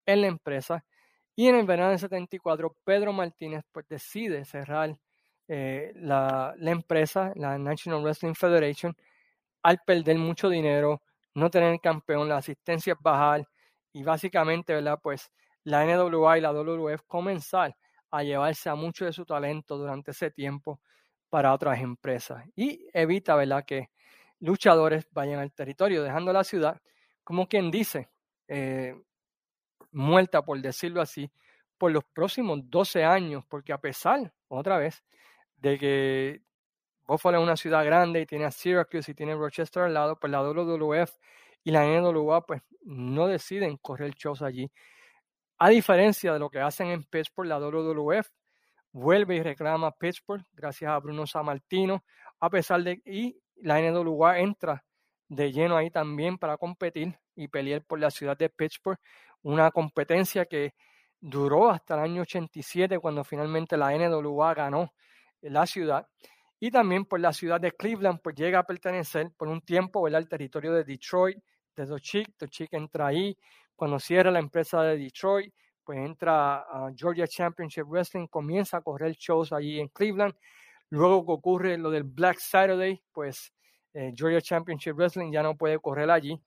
en 0.06 0.22
la 0.22 0.28
empresa. 0.28 0.84
Y 1.36 1.48
en 1.48 1.56
el 1.56 1.66
verano 1.66 1.90
del 1.92 2.00
74, 2.00 2.76
Pedro 2.84 3.14
Martínez 3.14 3.64
pues, 3.72 3.88
decide 3.88 4.46
cerrar 4.46 4.98
eh, 5.48 5.92
la, 5.96 6.54
la 6.58 6.72
empresa, 6.72 7.32
la 7.36 7.58
National 7.58 8.04
Wrestling 8.04 8.34
Federation, 8.36 8.96
al 9.64 9.80
perder 9.86 10.18
mucho 10.18 10.50
dinero, 10.50 11.02
no 11.36 11.50
tener 11.50 11.80
campeón, 11.80 12.28
la 12.30 12.38
asistencia 12.38 12.94
es 12.94 13.00
bajar 13.02 13.48
y 13.94 14.04
básicamente, 14.04 14.74
¿verdad? 14.74 15.00
Pues 15.02 15.32
la 15.64 15.86
NWA 15.86 16.38
y 16.38 16.42
la 16.42 16.52
WWF 16.52 17.04
comenzar 17.08 17.76
a 18.12 18.24
llevarse 18.24 18.70
a 18.70 18.76
mucho 18.76 19.06
de 19.06 19.14
su 19.14 19.26
talento 19.26 19.78
durante 19.78 20.12
ese 20.12 20.32
tiempo 20.32 20.80
para 21.30 21.54
otras 21.54 21.80
empresas 21.82 22.44
y 22.56 22.88
evita, 22.94 23.36
¿verdad? 23.36 23.64
Que 23.66 23.90
luchadores 24.42 25.08
vayan 25.12 25.40
al 25.40 25.54
territorio, 25.54 26.04
dejando 26.04 26.34
la 26.34 26.44
ciudad, 26.44 26.82
como 27.24 27.48
quien 27.48 27.72
dice, 27.72 28.10
eh, 28.48 28.96
muerta, 29.92 30.42
por 30.42 30.60
decirlo 30.60 31.02
así, 31.02 31.32
por 31.78 31.92
los 31.92 32.04
próximos 32.04 32.60
12 32.64 33.04
años, 33.04 33.46
porque 33.48 33.74
a 33.74 33.78
pesar, 33.78 34.34
otra 34.50 34.78
vez, 34.78 35.04
de 35.58 35.78
que 35.78 36.42
Buffalo 37.08 37.38
es 37.38 37.44
una 37.44 37.58
ciudad 37.58 37.86
grande 37.86 38.22
y 38.22 38.26
tiene 38.26 38.46
a 38.46 38.52
Syracuse 38.52 39.12
y 39.12 39.16
tiene 39.16 39.36
Rochester 39.36 39.84
al 39.84 39.94
lado, 39.94 40.20
pues 40.20 40.32
la 40.32 40.42
WWF 40.42 41.12
y 41.64 41.72
la 41.72 41.86
NWA 41.86 42.46
pues 42.46 42.62
no 42.84 43.28
deciden 43.28 43.78
correr 43.78 44.14
shows 44.16 44.42
allí. 44.42 44.72
A 45.58 45.70
diferencia 45.70 46.34
de 46.34 46.40
lo 46.40 46.50
que 46.50 46.60
hacen 46.60 46.88
en 46.88 47.04
Pittsburgh, 47.04 47.48
la 47.48 47.60
WWF 47.60 48.28
vuelve 48.94 49.36
y 49.36 49.44
reclama 49.44 49.92
Pittsburgh 49.92 50.44
gracias 50.54 50.92
a 50.92 51.00
Bruno 51.00 51.28
Sammartino, 51.28 52.04
a 52.40 52.50
pesar 52.50 52.84
de 52.84 53.02
y 53.06 53.40
la 53.62 53.80
NWA 53.80 54.40
entra 54.40 54.84
de 55.28 55.52
lleno 55.52 55.78
ahí 55.78 55.90
también 55.90 56.38
para 56.38 56.58
competir 56.58 57.18
y 57.36 57.48
pelear 57.48 57.84
por 57.84 58.00
la 58.00 58.12
ciudad 58.12 58.38
de 58.38 58.50
Pittsburgh, 58.50 59.00
una 59.44 59.72
competencia 59.72 60.46
que 60.46 60.74
duró 61.20 61.70
hasta 61.70 61.96
el 61.96 62.02
año 62.02 62.22
87 62.24 63.00
cuando 63.00 63.24
finalmente 63.24 63.78
la 63.78 63.96
NWA 63.96 64.54
ganó 64.54 64.94
la 65.42 65.66
ciudad 65.66 66.08
y 66.64 66.70
también 66.70 67.06
por 67.06 67.20
la 67.20 67.34
ciudad 67.34 67.60
de 67.60 67.72
Cleveland, 67.72 68.20
pues 68.22 68.36
llega 68.36 68.60
a 68.60 68.64
pertenecer 68.64 69.32
por 69.36 69.48
un 69.48 69.62
tiempo 69.62 70.06
al 70.06 70.30
territorio 70.30 70.74
de 70.74 70.84
Detroit, 70.84 71.38
de 71.76 71.86
Dochik. 71.88 72.38
Dochik 72.38 72.72
entra 72.74 73.08
ahí. 73.08 73.36
Cuando 73.76 74.00
cierra 74.00 74.30
la 74.30 74.38
empresa 74.38 74.84
de 74.84 74.96
Detroit, 74.96 75.52
pues 75.84 75.98
entra 75.98 76.58
a 76.58 76.92
Georgia 76.96 77.26
Championship 77.28 77.86
Wrestling, 77.88 78.28
comienza 78.28 78.78
a 78.78 78.82
correr 78.82 79.14
shows 79.14 79.52
allí 79.52 79.80
en 79.80 79.88
Cleveland. 79.88 80.36
Luego 80.92 81.26
que 81.26 81.32
ocurre 81.32 81.78
lo 81.78 81.90
del 81.90 82.04
Black 82.04 82.38
Saturday, 82.38 83.02
pues 83.12 83.52
eh, 83.94 84.14
Georgia 84.16 84.42
Championship 84.42 84.94
Wrestling 84.96 85.32
ya 85.32 85.42
no 85.42 85.58
puede 85.58 85.80
correr 85.80 86.12
allí, 86.12 86.40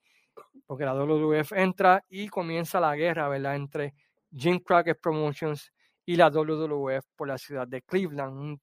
porque 0.67 0.85
la 0.85 0.95
WWF 0.95 1.53
entra 1.53 2.05
y 2.09 2.29
comienza 2.29 2.79
la 2.79 2.95
guerra, 2.95 3.29
¿verdad?, 3.29 3.57
entre 3.57 3.95
Jim 4.33 4.61
Crockett 4.61 5.01
Promotions 5.01 5.73
y 6.07 6.17
la 6.17 6.31
WWF 6.31 7.05
por 7.17 7.29
la 7.29 7.39
ciudad 7.39 7.67
de 7.67 7.83
Cleveland 7.83 8.59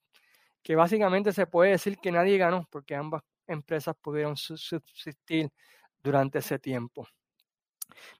que 0.63 0.75
básicamente 0.75 1.33
se 1.33 1.47
puede 1.47 1.71
decir 1.71 1.97
que 1.97 2.11
nadie 2.11 2.37
ganó 2.37 2.67
porque 2.69 2.95
ambas 2.95 3.23
empresas 3.47 3.95
pudieron 4.01 4.37
subsistir 4.37 5.49
durante 6.03 6.39
ese 6.39 6.59
tiempo. 6.59 7.07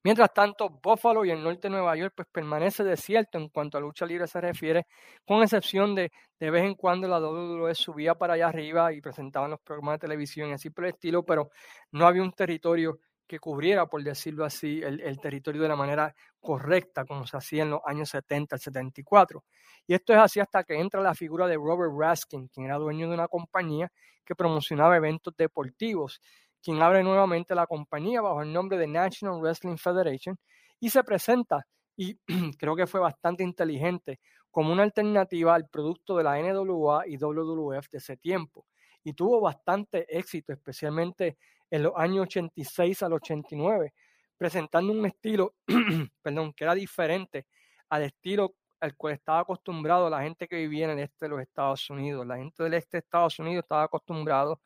Mientras 0.04 0.34
tanto, 0.34 0.70
Buffalo 0.70 1.26
y 1.26 1.32
el 1.32 1.44
norte 1.44 1.68
de 1.68 1.70
Nueva 1.70 1.96
York 1.96 2.14
pues 2.16 2.28
permanece 2.32 2.84
desierto 2.84 3.38
en 3.38 3.50
cuanto 3.50 3.78
a 3.78 3.82
lucha 3.82 4.06
libre 4.06 4.28
se 4.28 4.42
refiere, 4.42 4.88
con 5.26 5.42
excepción 5.42 5.96
de 5.96 6.12
de 6.42 6.50
vez 6.50 6.64
en 6.64 6.74
cuando 6.74 7.08
la 7.08 7.20
WWE 7.20 7.76
subía 7.76 8.16
para 8.16 8.34
allá 8.34 8.48
arriba 8.48 8.92
y 8.92 9.00
presentaban 9.00 9.52
los 9.52 9.60
programas 9.60 9.96
de 9.96 10.08
televisión 10.08 10.50
y 10.50 10.54
así 10.54 10.72
por 10.72 10.86
el 10.86 10.94
estilo, 10.94 11.24
pero 11.24 11.52
no 11.92 12.08
había 12.08 12.24
un 12.24 12.34
territorio 12.34 13.00
que 13.28 13.40
cubriera, 13.40 13.86
por 13.86 14.04
decirlo 14.04 14.44
así, 14.44 14.82
el, 14.84 15.20
territorio 15.22 15.62
de 15.62 15.70
la 15.70 15.76
manera 15.76 16.14
correcta, 16.40 17.06
como 17.06 17.26
se 17.26 17.38
hacía 17.38 17.64
en 17.64 17.70
los 17.70 17.82
años 17.86 18.10
70 18.10 18.56
al 18.56 18.60
74. 18.60 19.46
Y 19.88 19.94
esto 19.94 20.14
es 20.14 20.20
así 20.20 20.40
hasta 20.40 20.64
que 20.64 20.80
entra 20.80 21.00
la 21.00 21.14
figura 21.14 21.48
de 21.48 21.56
Robert 21.56 21.94
Raskin, 21.96 22.48
quien 22.48 22.66
era 22.66 22.78
dueño 22.78 23.08
de 23.08 23.14
una 23.14 23.28
compañía 23.28 23.90
que 24.26 24.36
promocionaba 24.36 24.98
eventos 24.98 25.34
deportivos, 25.38 26.20
quien 26.62 26.82
abre 26.82 27.04
nuevamente 27.04 27.56
la 27.56 27.68
compañía 27.68 28.22
bajo 28.22 28.42
el 28.42 28.54
nombre 28.54 28.78
de 28.78 28.88
National 28.88 29.42
Wrestling 29.42 29.78
Federation 29.78 30.38
y 30.80 30.90
se 30.90 31.04
presenta, 31.04 31.66
y 31.96 32.18
creo 32.58 32.76
que 32.76 32.88
fue 32.88 33.00
bastante 33.00 33.44
inteligente, 33.44 34.20
como 34.50 34.74
una 34.74 34.84
alternativa 34.84 35.56
al 35.56 35.70
producto 35.70 36.18
de 36.18 36.24
la 36.24 36.38
NWA 36.42 37.08
y 37.08 37.18
WWF 37.18 37.90
de 37.90 37.98
ese 37.98 38.18
tiempo. 38.18 38.66
Y 39.04 39.14
tuvo 39.14 39.40
bastante 39.40 40.06
éxito, 40.16 40.52
especialmente 40.52 41.38
en 41.70 41.84
los 41.84 41.94
años 41.96 42.24
86 42.24 43.02
al 43.04 43.14
89, 43.14 43.94
presentando 44.38 44.92
un 44.92 45.06
estilo, 45.06 45.56
perdón, 46.22 46.54
que 46.54 46.66
era 46.66 46.76
diferente 46.76 47.48
al 47.90 48.04
estilo 48.04 48.56
al 48.82 48.96
cual 48.96 49.14
estaba 49.14 49.42
acostumbrado 49.42 50.10
la 50.10 50.24
gente 50.24 50.48
que 50.48 50.56
vivía 50.56 50.86
en 50.86 50.92
el 50.92 51.00
este 51.00 51.26
de 51.26 51.30
los 51.30 51.42
Estados 51.42 51.88
Unidos. 51.90 52.26
La 52.26 52.38
gente 52.38 52.64
del 52.64 52.74
este 52.74 52.98
de 52.98 53.00
Estados 53.00 53.38
Unidos 53.38 53.64
estaba 53.64 53.84
acostumbrado 53.84 54.60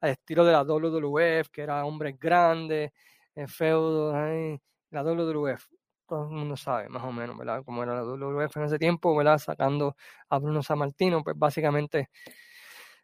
al 0.00 0.10
estilo 0.10 0.44
de 0.44 0.52
la 0.52 0.62
WWF, 0.62 1.48
que 1.50 1.62
era 1.62 1.84
hombres 1.84 2.18
grandes, 2.18 2.92
eh, 3.34 3.46
feudos, 3.46 4.14
la 4.90 5.02
WWF, 5.02 5.66
todo 6.06 6.24
el 6.24 6.30
mundo 6.30 6.56
sabe 6.56 6.88
más 6.88 7.04
o 7.04 7.12
menos, 7.12 7.36
¿verdad? 7.36 7.62
Cómo 7.64 7.82
era 7.82 7.94
la 7.94 8.02
WWF 8.02 8.56
en 8.56 8.64
ese 8.64 8.78
tiempo, 8.78 9.14
¿verdad? 9.14 9.38
Sacando 9.38 9.94
a 10.30 10.38
Bruno 10.38 10.62
Sammartino, 10.62 11.22
pues 11.22 11.36
básicamente 11.38 12.08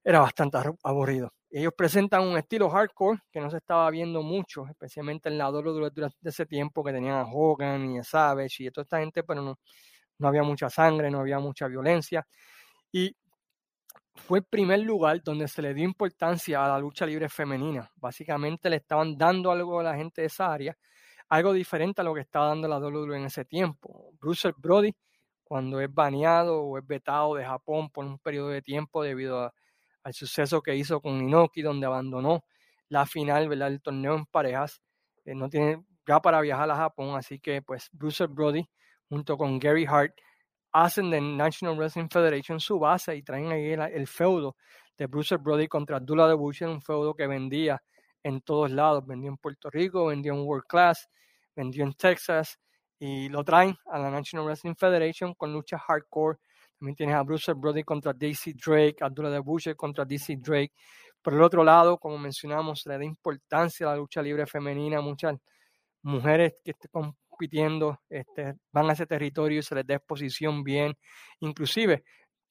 era 0.02 0.20
bastante 0.20 0.58
aburrido. 0.82 1.32
Ellos 1.50 1.72
presentan 1.76 2.22
un 2.22 2.36
estilo 2.36 2.68
hardcore 2.68 3.20
que 3.30 3.40
no 3.40 3.50
se 3.50 3.58
estaba 3.58 3.88
viendo 3.90 4.22
mucho, 4.22 4.66
especialmente 4.68 5.28
en 5.28 5.38
la 5.38 5.50
WWF 5.50 5.92
durante 5.94 6.28
ese 6.28 6.46
tiempo 6.46 6.82
que 6.82 6.92
tenían 6.92 7.16
a 7.16 7.26
Hogan 7.26 7.92
y 7.92 7.98
a 7.98 8.04
Savage 8.04 8.64
y 8.64 8.70
toda 8.70 8.82
esta 8.82 8.98
gente, 8.98 9.22
pero 9.22 9.42
no, 9.42 9.58
no 10.18 10.28
había 10.28 10.42
mucha 10.42 10.68
sangre, 10.70 11.10
no 11.10 11.20
había 11.20 11.38
mucha 11.38 11.68
violencia. 11.68 12.26
Y 12.92 13.16
fue 14.14 14.38
el 14.38 14.44
primer 14.44 14.80
lugar 14.80 15.22
donde 15.22 15.48
se 15.48 15.60
le 15.60 15.74
dio 15.74 15.84
importancia 15.84 16.64
a 16.64 16.68
la 16.68 16.78
lucha 16.78 17.04
libre 17.06 17.28
femenina. 17.28 17.90
Básicamente 17.96 18.70
le 18.70 18.76
estaban 18.76 19.18
dando 19.18 19.50
algo 19.50 19.80
a 19.80 19.82
la 19.82 19.96
gente 19.96 20.22
de 20.22 20.28
esa 20.28 20.52
área, 20.52 20.76
algo 21.28 21.52
diferente 21.52 22.00
a 22.00 22.04
lo 22.04 22.14
que 22.14 22.20
estaba 22.20 22.48
dando 22.48 22.68
la 22.68 22.78
WWE 22.78 23.16
en 23.16 23.24
ese 23.26 23.44
tiempo. 23.44 24.12
Bruce 24.20 24.52
Brody, 24.56 24.94
cuando 25.42 25.80
es 25.80 25.92
baneado 25.92 26.62
o 26.62 26.78
es 26.78 26.86
vetado 26.86 27.34
de 27.34 27.44
Japón 27.44 27.90
por 27.90 28.04
un 28.04 28.18
periodo 28.18 28.48
de 28.48 28.62
tiempo 28.62 29.02
debido 29.02 29.52
al 30.02 30.14
suceso 30.14 30.62
que 30.62 30.76
hizo 30.76 31.00
con 31.00 31.20
Inoki, 31.20 31.62
donde 31.62 31.86
abandonó 31.86 32.44
la 32.88 33.06
final 33.06 33.48
del 33.48 33.82
torneo 33.82 34.14
en 34.14 34.26
parejas, 34.26 34.80
eh, 35.24 35.34
no 35.34 35.48
tiene 35.48 35.82
ya 36.06 36.20
para 36.20 36.40
viajar 36.40 36.70
a 36.70 36.76
Japón, 36.76 37.16
así 37.16 37.38
que 37.40 37.62
pues 37.62 37.88
Bruce 37.92 38.26
Brody 38.26 38.68
junto 39.08 39.36
con 39.36 39.58
Gary 39.58 39.86
Hart 39.86 40.14
hacen 40.74 41.08
de 41.08 41.20
National 41.20 41.76
Wrestling 41.76 42.08
Federation 42.10 42.58
su 42.58 42.80
base 42.80 43.14
y 43.14 43.22
traen 43.22 43.52
ahí 43.52 43.72
el, 43.72 44.06
feudo 44.08 44.56
de 44.98 45.06
Bruce 45.06 45.36
Brody 45.36 45.68
contra 45.68 45.98
Abdullah 45.98 46.26
de 46.26 46.34
Bush, 46.34 46.64
un 46.64 46.82
feudo 46.82 47.14
que 47.14 47.28
vendía 47.28 47.80
en 48.24 48.40
todos 48.40 48.72
lados, 48.72 49.06
vendió 49.06 49.30
en 49.30 49.36
Puerto 49.36 49.70
Rico, 49.70 50.06
vendió 50.06 50.34
en 50.34 50.40
World 50.40 50.64
Class, 50.66 51.08
vendió 51.54 51.84
en 51.84 51.92
Texas 51.94 52.58
y 52.98 53.28
lo 53.28 53.44
traen 53.44 53.76
a 53.86 54.00
la 54.00 54.10
National 54.10 54.46
Wrestling 54.46 54.74
Federation 54.74 55.34
con 55.34 55.52
lucha 55.52 55.78
hardcore. 55.78 56.38
También 56.76 56.96
tienes 56.96 57.14
a 57.14 57.22
Bruce 57.22 57.52
Brody 57.52 57.84
contra 57.84 58.12
Daisy 58.12 58.54
Drake, 58.54 58.96
Abdullah 59.00 59.30
de 59.30 59.38
Bush 59.38 59.68
contra 59.76 60.04
Daisy 60.04 60.36
Drake. 60.36 60.72
Por 61.22 61.34
el 61.34 61.42
otro 61.42 61.62
lado, 61.62 61.98
como 61.98 62.18
mencionamos, 62.18 62.84
le 62.86 62.98
da 62.98 63.04
importancia 63.04 63.86
a 63.86 63.90
la 63.90 63.96
lucha 63.96 64.20
libre 64.20 64.44
femenina, 64.44 65.00
muchas 65.00 65.36
mujeres 66.02 66.54
que 66.64 66.72
compitiendo, 67.34 68.00
este, 68.08 68.54
van 68.72 68.88
a 68.90 68.92
ese 68.92 69.06
territorio 69.06 69.58
y 69.58 69.62
se 69.62 69.74
les 69.74 69.86
da 69.86 69.96
exposición 69.96 70.62
bien. 70.62 70.94
Inclusive, 71.40 72.04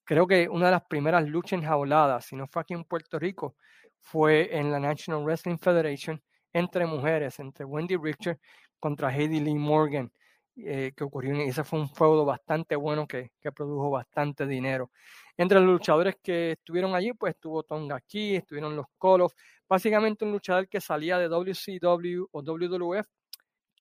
creo 0.04 0.28
que 0.28 0.50
una 0.50 0.66
de 0.68 0.72
las 0.74 0.84
primeras 0.88 1.28
luchas 1.28 1.60
enjauladas, 1.60 2.26
si 2.26 2.36
no 2.36 2.48
fue 2.48 2.62
aquí 2.62 2.74
en 2.74 2.84
Puerto 2.84 3.18
Rico, 3.18 3.56
fue 4.02 4.50
en 4.58 4.72
la 4.72 4.80
National 4.80 5.24
Wrestling 5.24 5.58
Federation 5.58 6.22
entre 6.52 6.86
mujeres, 6.86 7.40
entre 7.40 7.66
Wendy 7.66 7.96
Richter 7.98 8.40
contra 8.80 9.10
Heidi 9.10 9.40
Lee 9.40 9.56
Morgan, 9.56 10.12
eh, 10.58 10.92
que 10.96 11.04
ocurrió, 11.04 11.36
y 11.44 11.50
ese 11.50 11.64
fue 11.64 11.80
un 11.80 11.90
feudo 11.90 12.26
bastante 12.26 12.76
bueno 12.76 13.08
que, 13.08 13.32
que, 13.42 13.52
produjo 13.52 13.90
bastante 13.90 14.46
dinero. 14.46 14.92
Entre 15.38 15.60
los 15.60 15.68
luchadores 15.68 16.18
que 16.22 16.52
estuvieron 16.52 16.94
allí, 16.94 17.14
pues 17.14 17.34
estuvo 17.36 17.64
Tonga 17.64 17.96
aquí, 17.96 18.36
estuvieron 18.36 18.76
los 18.76 18.86
Kolos, 18.98 19.34
básicamente 19.68 20.26
un 20.26 20.32
luchador 20.32 20.68
que 20.68 20.82
salía 20.82 21.18
de 21.18 21.28
WCW 21.30 22.26
o 22.32 22.42
WWF, 22.44 23.08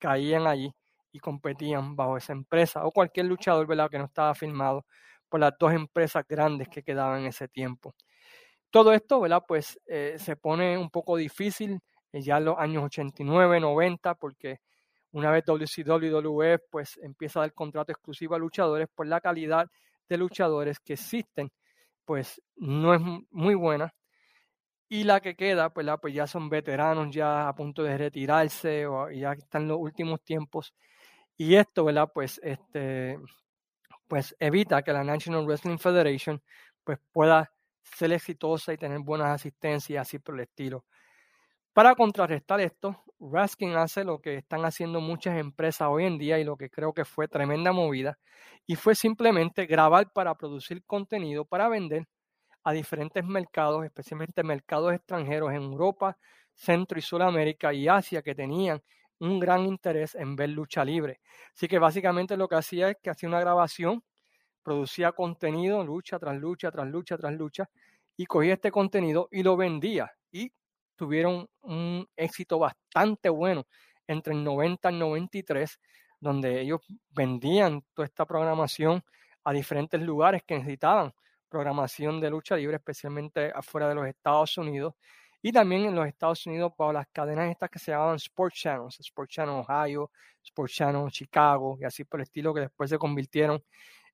caían 0.00 0.46
allí 0.46 0.72
y 1.12 1.20
competían 1.20 1.94
bajo 1.94 2.16
esa 2.16 2.32
empresa 2.32 2.84
o 2.84 2.90
cualquier 2.90 3.26
luchador 3.26 3.66
¿verdad? 3.66 3.90
que 3.90 3.98
no 3.98 4.06
estaba 4.06 4.34
firmado 4.34 4.84
por 5.28 5.40
las 5.40 5.52
dos 5.58 5.72
empresas 5.72 6.24
grandes 6.28 6.68
que 6.68 6.82
quedaban 6.82 7.20
en 7.20 7.26
ese 7.26 7.48
tiempo. 7.48 7.94
Todo 8.70 8.92
esto 8.92 9.20
¿verdad? 9.20 9.42
Pues, 9.46 9.78
eh, 9.86 10.16
se 10.18 10.36
pone 10.36 10.76
un 10.78 10.90
poco 10.90 11.16
difícil 11.16 11.80
eh, 12.12 12.22
ya 12.22 12.38
en 12.38 12.46
los 12.46 12.58
años 12.58 12.84
89, 12.84 13.60
90, 13.60 14.14
porque 14.16 14.60
una 15.12 15.30
vez 15.30 15.44
WCW 15.44 16.58
pues, 16.70 16.98
empieza 17.02 17.40
a 17.40 17.42
dar 17.42 17.54
contrato 17.54 17.92
exclusivo 17.92 18.34
a 18.34 18.38
luchadores, 18.38 18.88
por 18.94 19.06
la 19.06 19.20
calidad 19.20 19.66
de 20.08 20.16
luchadores 20.16 20.80
que 20.80 20.94
existen, 20.94 21.50
pues 22.04 22.40
no 22.56 22.94
es 22.94 23.00
muy 23.30 23.54
buena. 23.54 23.92
Y 24.88 25.04
la 25.04 25.20
que 25.20 25.34
queda, 25.34 25.70
pues, 25.70 25.86
pues 26.02 26.14
ya 26.14 26.26
son 26.26 26.50
veteranos 26.50 27.14
ya 27.14 27.48
a 27.48 27.54
punto 27.54 27.82
de 27.82 27.96
retirarse 27.96 28.86
o 28.86 29.10
ya 29.10 29.32
están 29.32 29.66
los 29.68 29.78
últimos 29.78 30.22
tiempos 30.22 30.74
y 31.42 31.56
esto, 31.56 31.84
¿verdad? 31.84 32.08
Pues, 32.14 32.40
este, 32.44 33.18
pues 34.06 34.36
evita 34.38 34.82
que 34.82 34.92
la 34.92 35.02
National 35.02 35.44
Wrestling 35.44 35.78
Federation 35.78 36.40
pues, 36.84 37.00
pueda 37.10 37.52
ser 37.82 38.12
exitosa 38.12 38.72
y 38.72 38.78
tener 38.78 39.00
buenas 39.00 39.28
asistencias 39.28 40.06
así 40.06 40.20
por 40.20 40.36
el 40.36 40.42
estilo. 40.42 40.84
Para 41.72 41.96
contrarrestar 41.96 42.60
esto, 42.60 43.02
Raskin 43.18 43.74
hace 43.74 44.04
lo 44.04 44.20
que 44.20 44.36
están 44.36 44.64
haciendo 44.64 45.00
muchas 45.00 45.36
empresas 45.36 45.88
hoy 45.90 46.04
en 46.04 46.16
día 46.16 46.38
y 46.38 46.44
lo 46.44 46.56
que 46.56 46.70
creo 46.70 46.92
que 46.92 47.04
fue 47.04 47.26
tremenda 47.26 47.72
movida, 47.72 48.18
y 48.64 48.76
fue 48.76 48.94
simplemente 48.94 49.66
grabar 49.66 50.12
para 50.12 50.36
producir 50.36 50.84
contenido 50.84 51.44
para 51.44 51.68
vender 51.68 52.06
a 52.62 52.72
diferentes 52.72 53.24
mercados, 53.24 53.84
especialmente 53.84 54.44
mercados 54.44 54.94
extranjeros 54.94 55.50
en 55.50 55.62
Europa, 55.62 56.16
Centro 56.54 57.00
y 57.00 57.02
Sudamérica 57.02 57.72
y 57.72 57.88
Asia 57.88 58.22
que 58.22 58.36
tenían 58.36 58.80
un 59.22 59.38
gran 59.38 59.64
interés 59.66 60.16
en 60.16 60.34
ver 60.34 60.50
lucha 60.50 60.84
libre. 60.84 61.20
Así 61.54 61.68
que 61.68 61.78
básicamente 61.78 62.36
lo 62.36 62.48
que 62.48 62.56
hacía 62.56 62.90
es 62.90 62.96
que 63.00 63.08
hacía 63.10 63.28
una 63.28 63.38
grabación, 63.40 64.02
producía 64.64 65.12
contenido, 65.12 65.84
lucha 65.84 66.18
tras 66.18 66.36
lucha, 66.36 66.72
tras 66.72 66.88
lucha, 66.88 67.16
tras 67.16 67.32
lucha, 67.32 67.70
y 68.16 68.26
cogía 68.26 68.54
este 68.54 68.72
contenido 68.72 69.28
y 69.30 69.44
lo 69.44 69.56
vendía. 69.56 70.12
Y 70.32 70.52
tuvieron 70.96 71.48
un 71.62 72.08
éxito 72.16 72.58
bastante 72.58 73.28
bueno 73.28 73.66
entre 74.08 74.34
el 74.34 74.42
90 74.42 74.90
y 74.90 74.94
el 74.94 74.98
93, 74.98 75.78
donde 76.18 76.60
ellos 76.60 76.80
vendían 77.10 77.84
toda 77.94 78.06
esta 78.06 78.26
programación 78.26 79.04
a 79.44 79.52
diferentes 79.52 80.00
lugares 80.00 80.42
que 80.44 80.56
necesitaban 80.56 81.12
programación 81.48 82.20
de 82.20 82.30
lucha 82.30 82.56
libre, 82.56 82.76
especialmente 82.76 83.52
afuera 83.54 83.88
de 83.88 83.94
los 83.94 84.06
Estados 84.06 84.58
Unidos 84.58 84.94
y 85.42 85.50
también 85.50 85.86
en 85.86 85.94
los 85.96 86.06
Estados 86.06 86.46
Unidos 86.46 86.72
bajo 86.78 86.92
las 86.92 87.08
cadenas 87.08 87.50
estas 87.50 87.68
que 87.68 87.80
se 87.80 87.90
llamaban 87.90 88.16
Sports 88.16 88.56
Channels, 88.56 89.00
Sports 89.00 89.34
Channel 89.34 89.64
Ohio, 89.68 90.10
Sports 90.42 90.74
Channel 90.74 91.10
Chicago 91.10 91.76
y 91.80 91.84
así 91.84 92.04
por 92.04 92.20
el 92.20 92.24
estilo 92.24 92.54
que 92.54 92.60
después 92.60 92.88
se 92.88 92.98
convirtieron 92.98 93.62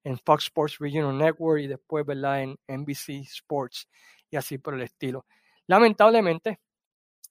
en 0.05 0.19
Fox 0.19 0.45
Sports 0.45 0.79
Regional 0.79 1.17
Network 1.17 1.61
y 1.61 1.67
después 1.67 2.07
¿verdad? 2.07 2.43
en 2.43 2.59
NBC 2.67 3.27
Sports 3.27 3.89
y 4.31 4.37
así 4.37 4.57
por 4.57 4.75
el 4.75 4.83
estilo. 4.83 5.27
Lamentablemente, 5.67 6.61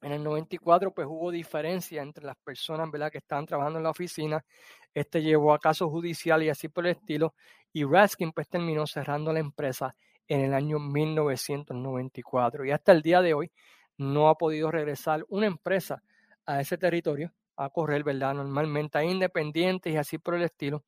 en 0.02 0.12
el 0.12 0.24
94 0.24 0.94
pues 0.94 1.08
hubo 1.08 1.32
diferencia 1.32 2.04
entre 2.04 2.24
las 2.24 2.38
personas 2.38 2.92
¿verdad? 2.92 3.12
que 3.12 3.18
estaban 3.18 3.48
trabajando 3.48 3.80
en 3.80 3.84
la 3.84 3.90
oficina. 3.90 4.46
Este 4.94 5.24
llevó 5.24 5.54
a 5.54 5.60
caso 5.60 5.90
judicial 5.90 6.44
y 6.44 6.50
así 6.50 6.68
por 6.68 6.86
el 6.86 6.92
estilo. 6.92 7.34
Y 7.74 7.84
Raskin 7.84 8.32
pues 8.32 8.48
terminó 8.48 8.86
cerrando 8.86 9.34
la 9.34 9.40
empresa 9.40 9.96
en 10.28 10.42
el 10.42 10.54
año 10.54 10.78
1994. 10.78 12.66
Y 12.66 12.72
hasta 12.72 12.92
el 12.92 13.02
día 13.02 13.22
de 13.22 13.34
hoy 13.34 13.52
no 13.98 14.30
ha 14.30 14.36
podido 14.36 14.72
regresar 14.72 15.26
una 15.30 15.48
empresa 15.48 16.04
a 16.46 16.62
ese 16.62 16.78
territorio 16.78 17.34
a 17.56 17.70
correr, 17.70 18.04
¿verdad? 18.04 18.36
Normalmente 18.36 18.98
hay 18.98 19.10
independientes 19.10 19.94
y 19.94 19.98
así 19.98 20.18
por 20.18 20.36
el 20.36 20.44
estilo, 20.44 20.84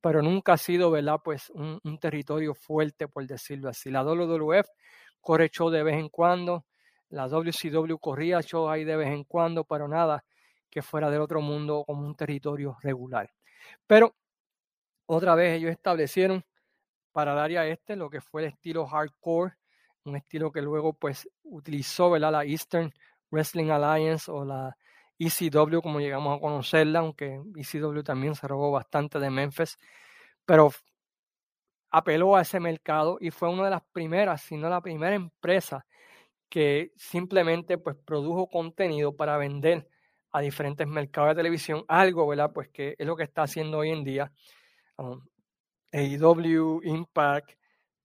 pero 0.00 0.22
nunca 0.22 0.52
ha 0.52 0.58
sido, 0.58 0.90
¿verdad? 0.90 1.20
Pues 1.24 1.50
un, 1.50 1.80
territorio 1.98 2.54
fuerte, 2.54 3.08
por 3.08 3.26
decirlo 3.26 3.70
así. 3.70 3.90
La 3.90 4.02
WWF 4.04 4.68
corre 5.20 5.48
show 5.48 5.70
de 5.70 5.82
vez 5.82 5.96
en 5.96 6.10
cuando, 6.10 6.66
la 7.08 7.26
WCW 7.26 7.96
corría 7.98 8.42
show 8.42 8.68
ahí 8.68 8.84
de 8.84 8.96
vez 8.96 9.08
en 9.08 9.24
cuando, 9.24 9.64
pero 9.64 9.88
nada 9.88 10.24
que 10.70 10.82
fuera 10.82 11.10
del 11.10 11.22
otro 11.22 11.40
mundo 11.40 11.84
como 11.86 12.06
un 12.06 12.14
territorio 12.14 12.76
regular. 12.82 13.30
Pero 13.86 14.14
otra 15.06 15.34
vez 15.34 15.56
ellos 15.56 15.70
establecieron 15.70 16.44
para 17.12 17.32
el 17.32 17.38
área 17.38 17.66
este 17.66 17.96
lo 17.96 18.10
que 18.10 18.20
fue 18.20 18.42
el 18.42 18.48
estilo 18.48 18.86
hardcore, 18.86 19.54
un 20.04 20.16
estilo 20.16 20.52
que 20.52 20.62
luego 20.62 20.92
pues 20.92 21.28
utilizó 21.42 22.10
¿verdad? 22.10 22.32
la 22.32 22.44
Eastern 22.44 22.92
Wrestling 23.30 23.70
Alliance 23.70 24.30
o 24.30 24.44
la 24.44 24.76
ECW 25.18 25.80
como 25.80 26.00
llegamos 26.00 26.36
a 26.36 26.40
conocerla, 26.40 27.00
aunque 27.00 27.40
ECW 27.56 28.02
también 28.02 28.34
se 28.34 28.48
robó 28.48 28.70
bastante 28.70 29.18
de 29.18 29.30
Memphis, 29.30 29.76
pero 30.44 30.70
apeló 31.90 32.36
a 32.36 32.42
ese 32.42 32.58
mercado 32.60 33.18
y 33.20 33.30
fue 33.30 33.48
una 33.48 33.64
de 33.64 33.70
las 33.70 33.82
primeras, 33.92 34.42
si 34.42 34.56
no 34.56 34.68
la 34.68 34.80
primera 34.80 35.14
empresa 35.14 35.86
que 36.48 36.92
simplemente 36.96 37.78
pues 37.78 37.96
produjo 38.04 38.48
contenido 38.48 39.16
para 39.16 39.36
vender 39.38 39.88
a 40.32 40.40
diferentes 40.40 40.86
mercados 40.86 41.30
de 41.30 41.36
televisión, 41.36 41.84
algo, 41.88 42.26
¿verdad? 42.26 42.50
Pues 42.52 42.68
que 42.68 42.96
es 42.98 43.06
lo 43.06 43.16
que 43.16 43.22
está 43.22 43.42
haciendo 43.42 43.78
hoy 43.78 43.90
en 43.90 44.02
día 44.02 44.32
um, 44.96 45.20
AEW, 45.92 46.80
Impact, 46.82 47.52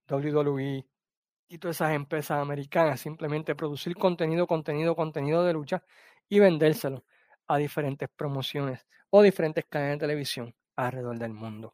WWE, 0.07 0.85
y 1.49 1.57
todas 1.57 1.77
esas 1.77 1.93
empresas 1.93 2.39
americanas, 2.39 3.01
simplemente 3.01 3.55
producir 3.55 3.95
contenido, 3.95 4.47
contenido, 4.47 4.95
contenido 4.95 5.43
de 5.43 5.53
lucha 5.53 5.83
y 6.29 6.39
vendérselo 6.39 7.03
a 7.47 7.57
diferentes 7.57 8.07
promociones 8.15 8.85
o 9.09 9.21
diferentes 9.23 9.65
cadenas 9.65 9.95
de 9.95 10.05
televisión 10.05 10.55
alrededor 10.75 11.17
del 11.17 11.33
mundo. 11.33 11.73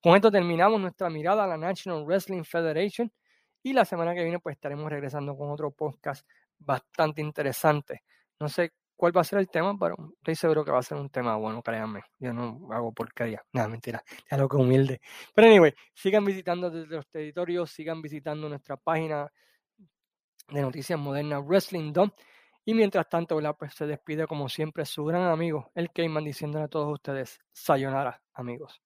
Con 0.00 0.14
esto 0.14 0.30
terminamos 0.30 0.80
nuestra 0.80 1.10
mirada 1.10 1.44
a 1.44 1.46
la 1.48 1.56
National 1.58 2.04
Wrestling 2.04 2.44
Federation 2.44 3.12
y 3.62 3.72
la 3.72 3.84
semana 3.84 4.14
que 4.14 4.22
viene 4.22 4.38
pues 4.38 4.54
estaremos 4.54 4.88
regresando 4.88 5.36
con 5.36 5.50
otro 5.50 5.72
podcast 5.72 6.26
bastante 6.58 7.20
interesante. 7.20 8.04
No 8.38 8.48
sé 8.48 8.72
cuál 8.96 9.16
va 9.16 9.20
a 9.20 9.24
ser 9.24 9.38
el 9.38 9.48
tema, 9.48 9.76
pero 9.78 9.94
estoy 10.18 10.34
seguro 10.34 10.64
que 10.64 10.70
va 10.70 10.78
a 10.78 10.82
ser 10.82 10.98
un 10.98 11.10
tema 11.10 11.36
bueno, 11.36 11.62
créanme. 11.62 12.02
Yo 12.18 12.32
no 12.32 12.68
hago 12.72 12.92
porquería. 12.92 13.42
Nada, 13.52 13.68
mentira. 13.68 14.02
Ya 14.30 14.36
lo 14.36 14.48
que 14.48 14.56
humilde. 14.56 15.00
Pero 15.34 15.48
anyway, 15.48 15.74
sigan 15.94 16.24
visitando 16.24 16.70
desde 16.70 16.96
los 16.96 17.06
territorios, 17.08 17.70
sigan 17.70 18.02
visitando 18.02 18.48
nuestra 18.48 18.76
página 18.76 19.30
de 20.48 20.62
Noticias 20.62 20.98
Modernas 20.98 21.44
Wrestling 21.44 21.92
Dom. 21.92 22.10
Y 22.64 22.74
mientras 22.74 23.08
tanto, 23.08 23.38
Pues 23.58 23.74
se 23.74 23.86
despide 23.86 24.26
como 24.26 24.48
siempre 24.48 24.84
su 24.84 25.04
gran 25.04 25.22
amigo, 25.30 25.70
el 25.74 25.92
Cayman, 25.92 26.24
diciéndole 26.24 26.64
a 26.64 26.68
todos 26.68 26.92
ustedes, 26.92 27.38
sayonara, 27.52 28.20
amigos. 28.32 28.85